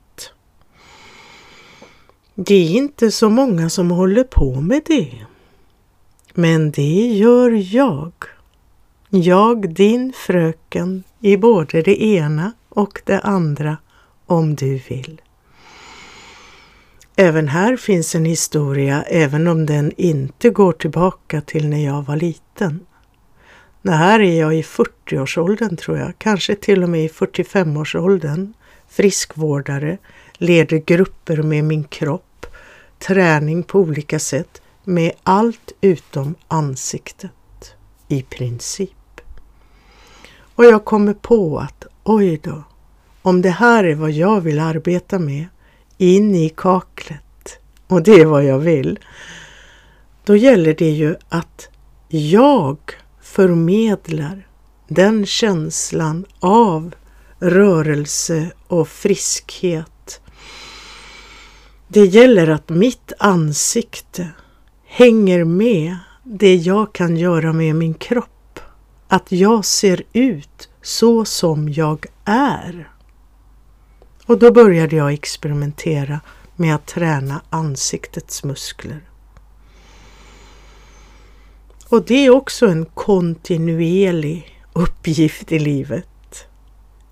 det 2.41 2.55
är 2.55 2.71
inte 2.71 3.11
så 3.11 3.31
många 3.31 3.71
som 3.71 3.91
håller 3.91 4.25
på 4.25 4.61
med 4.61 4.83
det. 4.87 5.27
Men 6.35 6.71
det 6.71 7.07
gör 7.07 7.75
jag. 7.75 8.13
Jag, 9.09 9.75
din 9.75 10.13
fröken, 10.13 11.05
i 11.21 11.37
både 11.37 11.83
det 11.83 12.03
ena 12.03 12.53
och 12.69 13.03
det 13.05 13.21
andra, 13.21 13.77
om 14.27 14.55
du 14.55 14.81
vill. 14.89 15.21
Även 17.21 17.49
här 17.49 17.77
finns 17.77 18.15
en 18.15 18.25
historia, 18.25 19.03
även 19.03 19.47
om 19.47 19.67
den 19.67 19.93
inte 19.97 20.51
går 20.51 20.73
tillbaka 20.73 21.41
till 21.41 21.69
när 21.69 21.85
jag 21.85 22.03
var 22.03 22.17
liten. 22.17 22.87
Det 23.83 23.93
här 23.93 24.21
är 24.21 24.41
jag 24.41 24.57
i 24.57 24.63
40-årsåldern 24.63 25.77
tror 25.77 25.99
jag, 25.99 26.13
kanske 26.19 26.55
till 26.55 26.83
och 26.83 26.89
med 26.89 27.05
i 27.05 27.09
45-årsåldern. 27.09 28.53
Friskvårdare, 28.89 29.99
leder 30.33 30.77
grupper 30.77 31.43
med 31.43 31.65
min 31.65 31.85
kropp 31.85 32.47
träning 32.99 33.63
på 33.63 33.79
olika 33.79 34.19
sätt 34.19 34.63
med 34.85 35.13
allt 35.23 35.73
utom 35.81 36.35
ansiktet 36.49 37.75
i 38.09 38.23
princip. 38.23 39.21
Och 40.41 40.65
jag 40.65 40.85
kommer 40.85 41.15
på 41.15 41.59
att 41.59 41.85
oj 42.05 42.41
då, 42.43 42.63
om 43.23 43.43
det 43.43 43.51
här 43.51 43.85
är 43.85 43.95
vad 43.95 44.11
jag 44.11 44.41
vill 44.41 44.61
arbeta 44.61 45.19
med 45.19 45.47
in 45.99 46.35
i 46.35 46.49
kaklet 46.49 47.59
och 47.87 48.03
det 48.03 48.21
är 48.21 48.27
vad 48.27 48.45
jag 48.45 48.59
vill, 48.59 48.99
då 50.25 50.37
gäller 50.37 50.75
det 50.75 50.91
ju 50.91 51.17
att 51.29 51.69
jag 52.09 52.79
förmedlar 53.23 54.47
den 54.89 55.27
känslan 55.27 56.25
av 56.41 56.95
rörelse 57.41 58.51
och 58.67 58.89
friskhet 58.89 59.91
det 61.91 62.05
gäller 62.05 62.49
att 62.49 62.69
mitt 62.69 63.13
ansikte 63.19 64.29
hänger 64.87 65.45
med 65.45 65.97
det 66.25 66.55
jag 66.55 66.93
kan 66.93 67.17
göra 67.17 67.53
med 67.53 67.77
min 67.77 67.95
kropp. 67.95 68.61
Att 69.09 69.33
jag 69.33 69.65
ser 69.65 70.03
ut 70.13 70.69
så 70.83 71.25
som 71.25 71.69
jag 71.69 72.07
är. 72.25 72.91
Och 74.29 74.39
då 74.39 74.53
började 74.53 74.97
jag 74.97 75.13
experimentera 75.13 76.21
med 76.57 76.75
att 76.75 76.87
träna 76.87 77.43
ansiktets 77.51 78.45
muskler. 78.45 79.01
Och 81.89 82.05
det 82.05 82.27
är 82.27 82.31
också 82.31 82.67
en 82.67 82.85
kontinuerlig 82.85 84.63
uppgift 84.73 85.53
i 85.53 85.59
livet. 85.59 86.47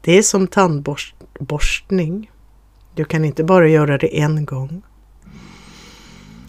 Det 0.00 0.18
är 0.18 0.22
som 0.22 0.46
tandborstning. 0.46 2.30
Du 2.94 3.04
kan 3.04 3.24
inte 3.24 3.44
bara 3.44 3.68
göra 3.68 3.98
det 3.98 4.20
en 4.20 4.44
gång. 4.44 4.82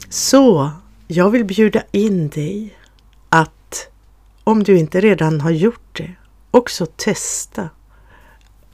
Så 0.09 0.72
jag 1.07 1.30
vill 1.30 1.45
bjuda 1.45 1.84
in 1.91 2.30
dig 2.30 2.78
att 3.30 3.88
om 4.43 4.63
du 4.63 4.78
inte 4.78 5.01
redan 5.01 5.41
har 5.41 5.51
gjort 5.51 5.97
det, 5.97 6.11
också 6.51 6.86
testa 6.86 7.70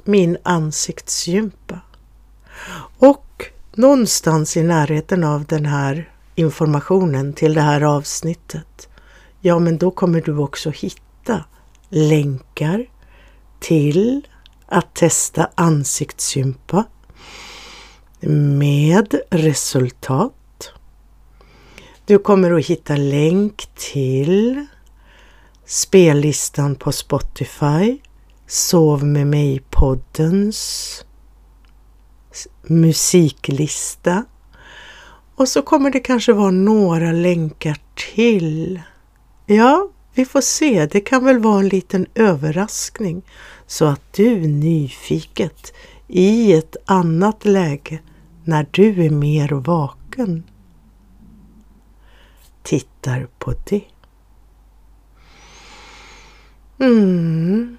min 0.05 0.37
ansiktsgympa. 0.43 1.79
Och 2.97 3.45
någonstans 3.75 4.57
i 4.57 4.63
närheten 4.63 5.23
av 5.23 5.45
den 5.45 5.65
här 5.65 6.11
informationen 6.35 7.33
till 7.33 7.53
det 7.53 7.61
här 7.61 7.81
avsnittet, 7.81 8.89
ja 9.41 9.59
men 9.59 9.77
då 9.77 9.91
kommer 9.91 10.21
du 10.21 10.37
också 10.37 10.69
hitta 10.69 11.43
länkar 11.89 12.85
till 13.59 14.27
att 14.65 14.95
testa 14.95 15.49
ansiktsgympa 15.55 16.83
med 18.19 19.15
resultat. 19.29 20.33
Du 22.05 22.19
kommer 22.19 22.51
att 22.51 22.65
hitta 22.65 22.95
länk 22.95 23.69
till 23.75 24.65
spellistan 25.65 26.75
på 26.75 26.91
Spotify, 26.91 27.99
Sov 28.47 29.05
med 29.05 29.27
mig-poddens 29.27 31.05
musiklista 32.67 34.25
Och 35.35 35.47
så 35.47 35.61
kommer 35.61 35.91
det 35.91 35.99
kanske 35.99 36.33
vara 36.33 36.51
några 36.51 37.11
länkar 37.11 37.77
till. 38.15 38.81
Ja, 39.45 39.89
vi 40.13 40.25
får 40.25 40.41
se. 40.41 40.85
Det 40.85 41.01
kan 41.01 41.25
väl 41.25 41.39
vara 41.39 41.59
en 41.59 41.67
liten 41.67 42.05
överraskning 42.15 43.21
så 43.67 43.85
att 43.85 44.13
du 44.13 44.47
nyfiket 44.47 45.73
i 46.07 46.53
ett 46.53 46.75
annat 46.85 47.45
läge 47.45 47.99
när 48.43 48.67
du 48.71 49.05
är 49.05 49.09
mer 49.09 49.49
vaken 49.49 50.43
tittar 52.63 53.27
på 53.39 53.53
det. 53.69 53.83
Mm. 56.79 57.77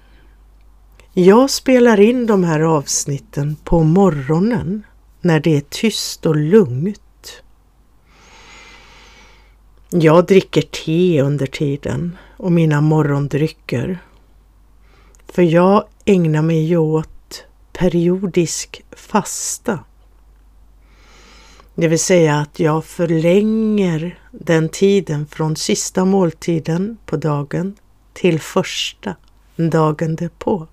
Jag 1.17 1.49
spelar 1.49 1.99
in 1.99 2.25
de 2.25 2.43
här 2.43 2.59
avsnitten 2.59 3.55
på 3.63 3.83
morgonen 3.83 4.83
när 5.21 5.39
det 5.39 5.57
är 5.57 5.61
tyst 5.61 6.25
och 6.25 6.35
lugnt. 6.35 7.41
Jag 9.89 10.25
dricker 10.25 10.61
te 10.61 11.21
under 11.21 11.45
tiden 11.45 12.17
och 12.37 12.51
mina 12.51 12.81
morgondrycker. 12.81 13.99
För 15.33 15.41
jag 15.41 15.83
ägnar 16.05 16.41
mig 16.41 16.63
ju 16.63 16.77
åt 16.77 17.43
periodisk 17.73 18.83
fasta. 18.91 19.79
Det 21.75 21.87
vill 21.87 21.99
säga 21.99 22.39
att 22.39 22.59
jag 22.59 22.85
förlänger 22.85 24.19
den 24.31 24.69
tiden 24.69 25.27
från 25.27 25.55
sista 25.55 26.05
måltiden 26.05 26.97
på 27.05 27.17
dagen 27.17 27.75
till 28.13 28.39
första 28.39 29.15
dagen 29.55 30.15
därpå. 30.15 30.67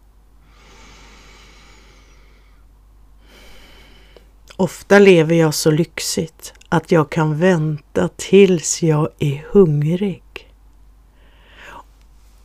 Ofta 4.57 4.99
lever 4.99 5.35
jag 5.35 5.55
så 5.55 5.71
lyxigt 5.71 6.53
att 6.69 6.93
jag 6.93 7.11
kan 7.11 7.39
vänta 7.39 8.09
tills 8.17 8.83
jag 8.83 9.09
är 9.19 9.47
hungrig. 9.51 10.23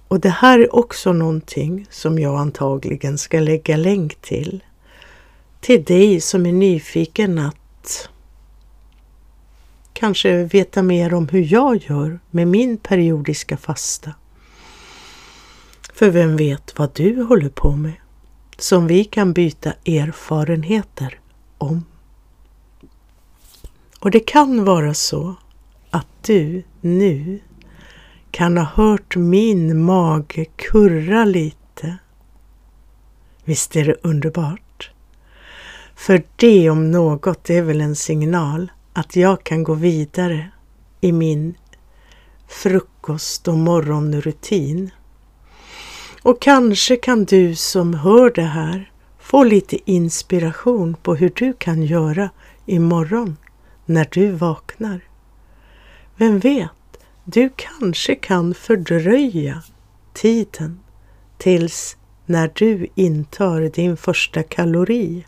Och 0.08 0.20
det 0.20 0.30
här 0.30 0.60
är 0.60 0.76
också 0.76 1.14
någonting 1.14 1.88
som 1.90 2.20
jag 2.20 2.40
antagligen 2.40 3.18
ska 3.18 3.40
lägga 3.40 3.78
länk 3.78 4.16
till. 4.22 4.64
Till 5.60 5.84
dig 5.84 6.22
som 6.22 6.46
är 6.46 6.52
nyfiken 6.52 7.40
att 7.40 8.10
kanske 9.94 10.44
veta 10.44 10.84
mer 10.84 11.14
om 11.14 11.28
hur 11.28 11.54
jag 11.54 11.84
gör 11.84 12.20
med 12.32 12.48
min 12.48 12.78
periodiska 12.78 13.58
fasta. 13.58 14.12
För 15.94 16.10
vem 16.10 16.38
vet 16.38 16.80
vad 16.80 16.94
du 16.94 17.24
håller 17.24 17.50
på 17.50 17.72
med 17.72 17.94
som 18.58 18.88
vi 18.88 19.04
kan 19.04 19.34
byta 19.34 19.74
erfarenheter 19.86 21.20
om. 21.58 21.84
Och 24.08 24.12
det 24.12 24.20
kan 24.20 24.66
vara 24.66 24.94
så 24.94 25.36
att 25.90 26.08
du 26.22 26.64
nu 26.82 27.40
kan 28.32 28.58
ha 28.58 28.64
hört 28.64 29.16
min 29.16 29.84
mage 29.84 30.46
kurra 30.56 31.26
lite. 31.26 31.98
Visst 33.46 33.76
är 33.76 33.86
det 33.86 33.96
underbart? 34.04 34.92
För 35.96 36.24
det 36.36 36.70
om 36.70 36.92
något 36.92 37.50
är 37.50 37.62
väl 37.62 37.82
en 37.82 37.96
signal 37.96 38.72
att 38.94 39.16
jag 39.16 39.44
kan 39.44 39.64
gå 39.64 39.74
vidare 39.74 40.52
i 41.02 41.12
min 41.12 41.56
frukost 42.48 43.48
och 43.48 43.58
morgonrutin. 43.58 44.92
Och 46.22 46.42
kanske 46.42 46.96
kan 46.96 47.26
du 47.26 47.56
som 47.56 47.94
hör 47.94 48.32
det 48.36 48.42
här 48.42 48.92
få 49.20 49.44
lite 49.44 49.92
inspiration 49.92 50.96
på 51.04 51.16
hur 51.16 51.32
du 51.36 51.54
kan 51.54 51.84
göra 51.84 52.30
imorgon 52.66 53.36
när 53.88 54.08
du 54.12 54.32
vaknar. 54.32 55.02
Vem 56.16 56.40
vet, 56.40 56.72
du 57.24 57.50
kanske 57.56 58.16
kan 58.16 58.54
fördröja 58.54 59.64
tiden 60.14 60.80
tills 61.38 61.98
när 62.26 62.52
du 62.56 62.88
intar 62.96 63.62
din 63.62 63.98
första 63.98 64.44
kalori. 64.44 65.26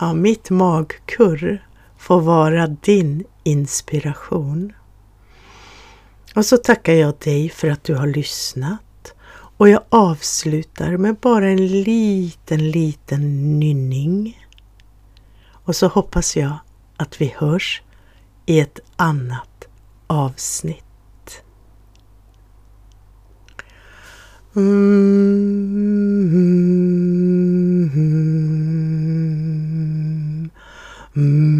Ja, 0.00 0.12
mitt 0.12 0.50
magkurr 0.50 1.66
får 1.98 2.20
vara 2.20 2.66
din 2.66 3.24
inspiration. 3.44 4.72
Och 6.34 6.46
så 6.46 6.56
tackar 6.56 6.92
jag 6.92 7.14
dig 7.18 7.48
för 7.48 7.70
att 7.70 7.84
du 7.84 7.94
har 7.94 8.06
lyssnat 8.06 9.14
och 9.58 9.68
jag 9.68 9.82
avslutar 9.88 10.96
med 10.96 11.16
bara 11.16 11.48
en 11.48 11.66
liten, 11.66 12.70
liten 12.70 13.58
nynning. 13.58 14.37
Och 15.68 15.76
så 15.76 15.86
hoppas 15.86 16.36
jag 16.36 16.58
att 16.96 17.20
vi 17.20 17.34
hörs 17.38 17.82
i 18.46 18.60
ett 18.60 18.80
annat 18.96 19.68
avsnitt. 20.06 20.84
Mm. 24.56 25.30
Mm. 31.16 31.57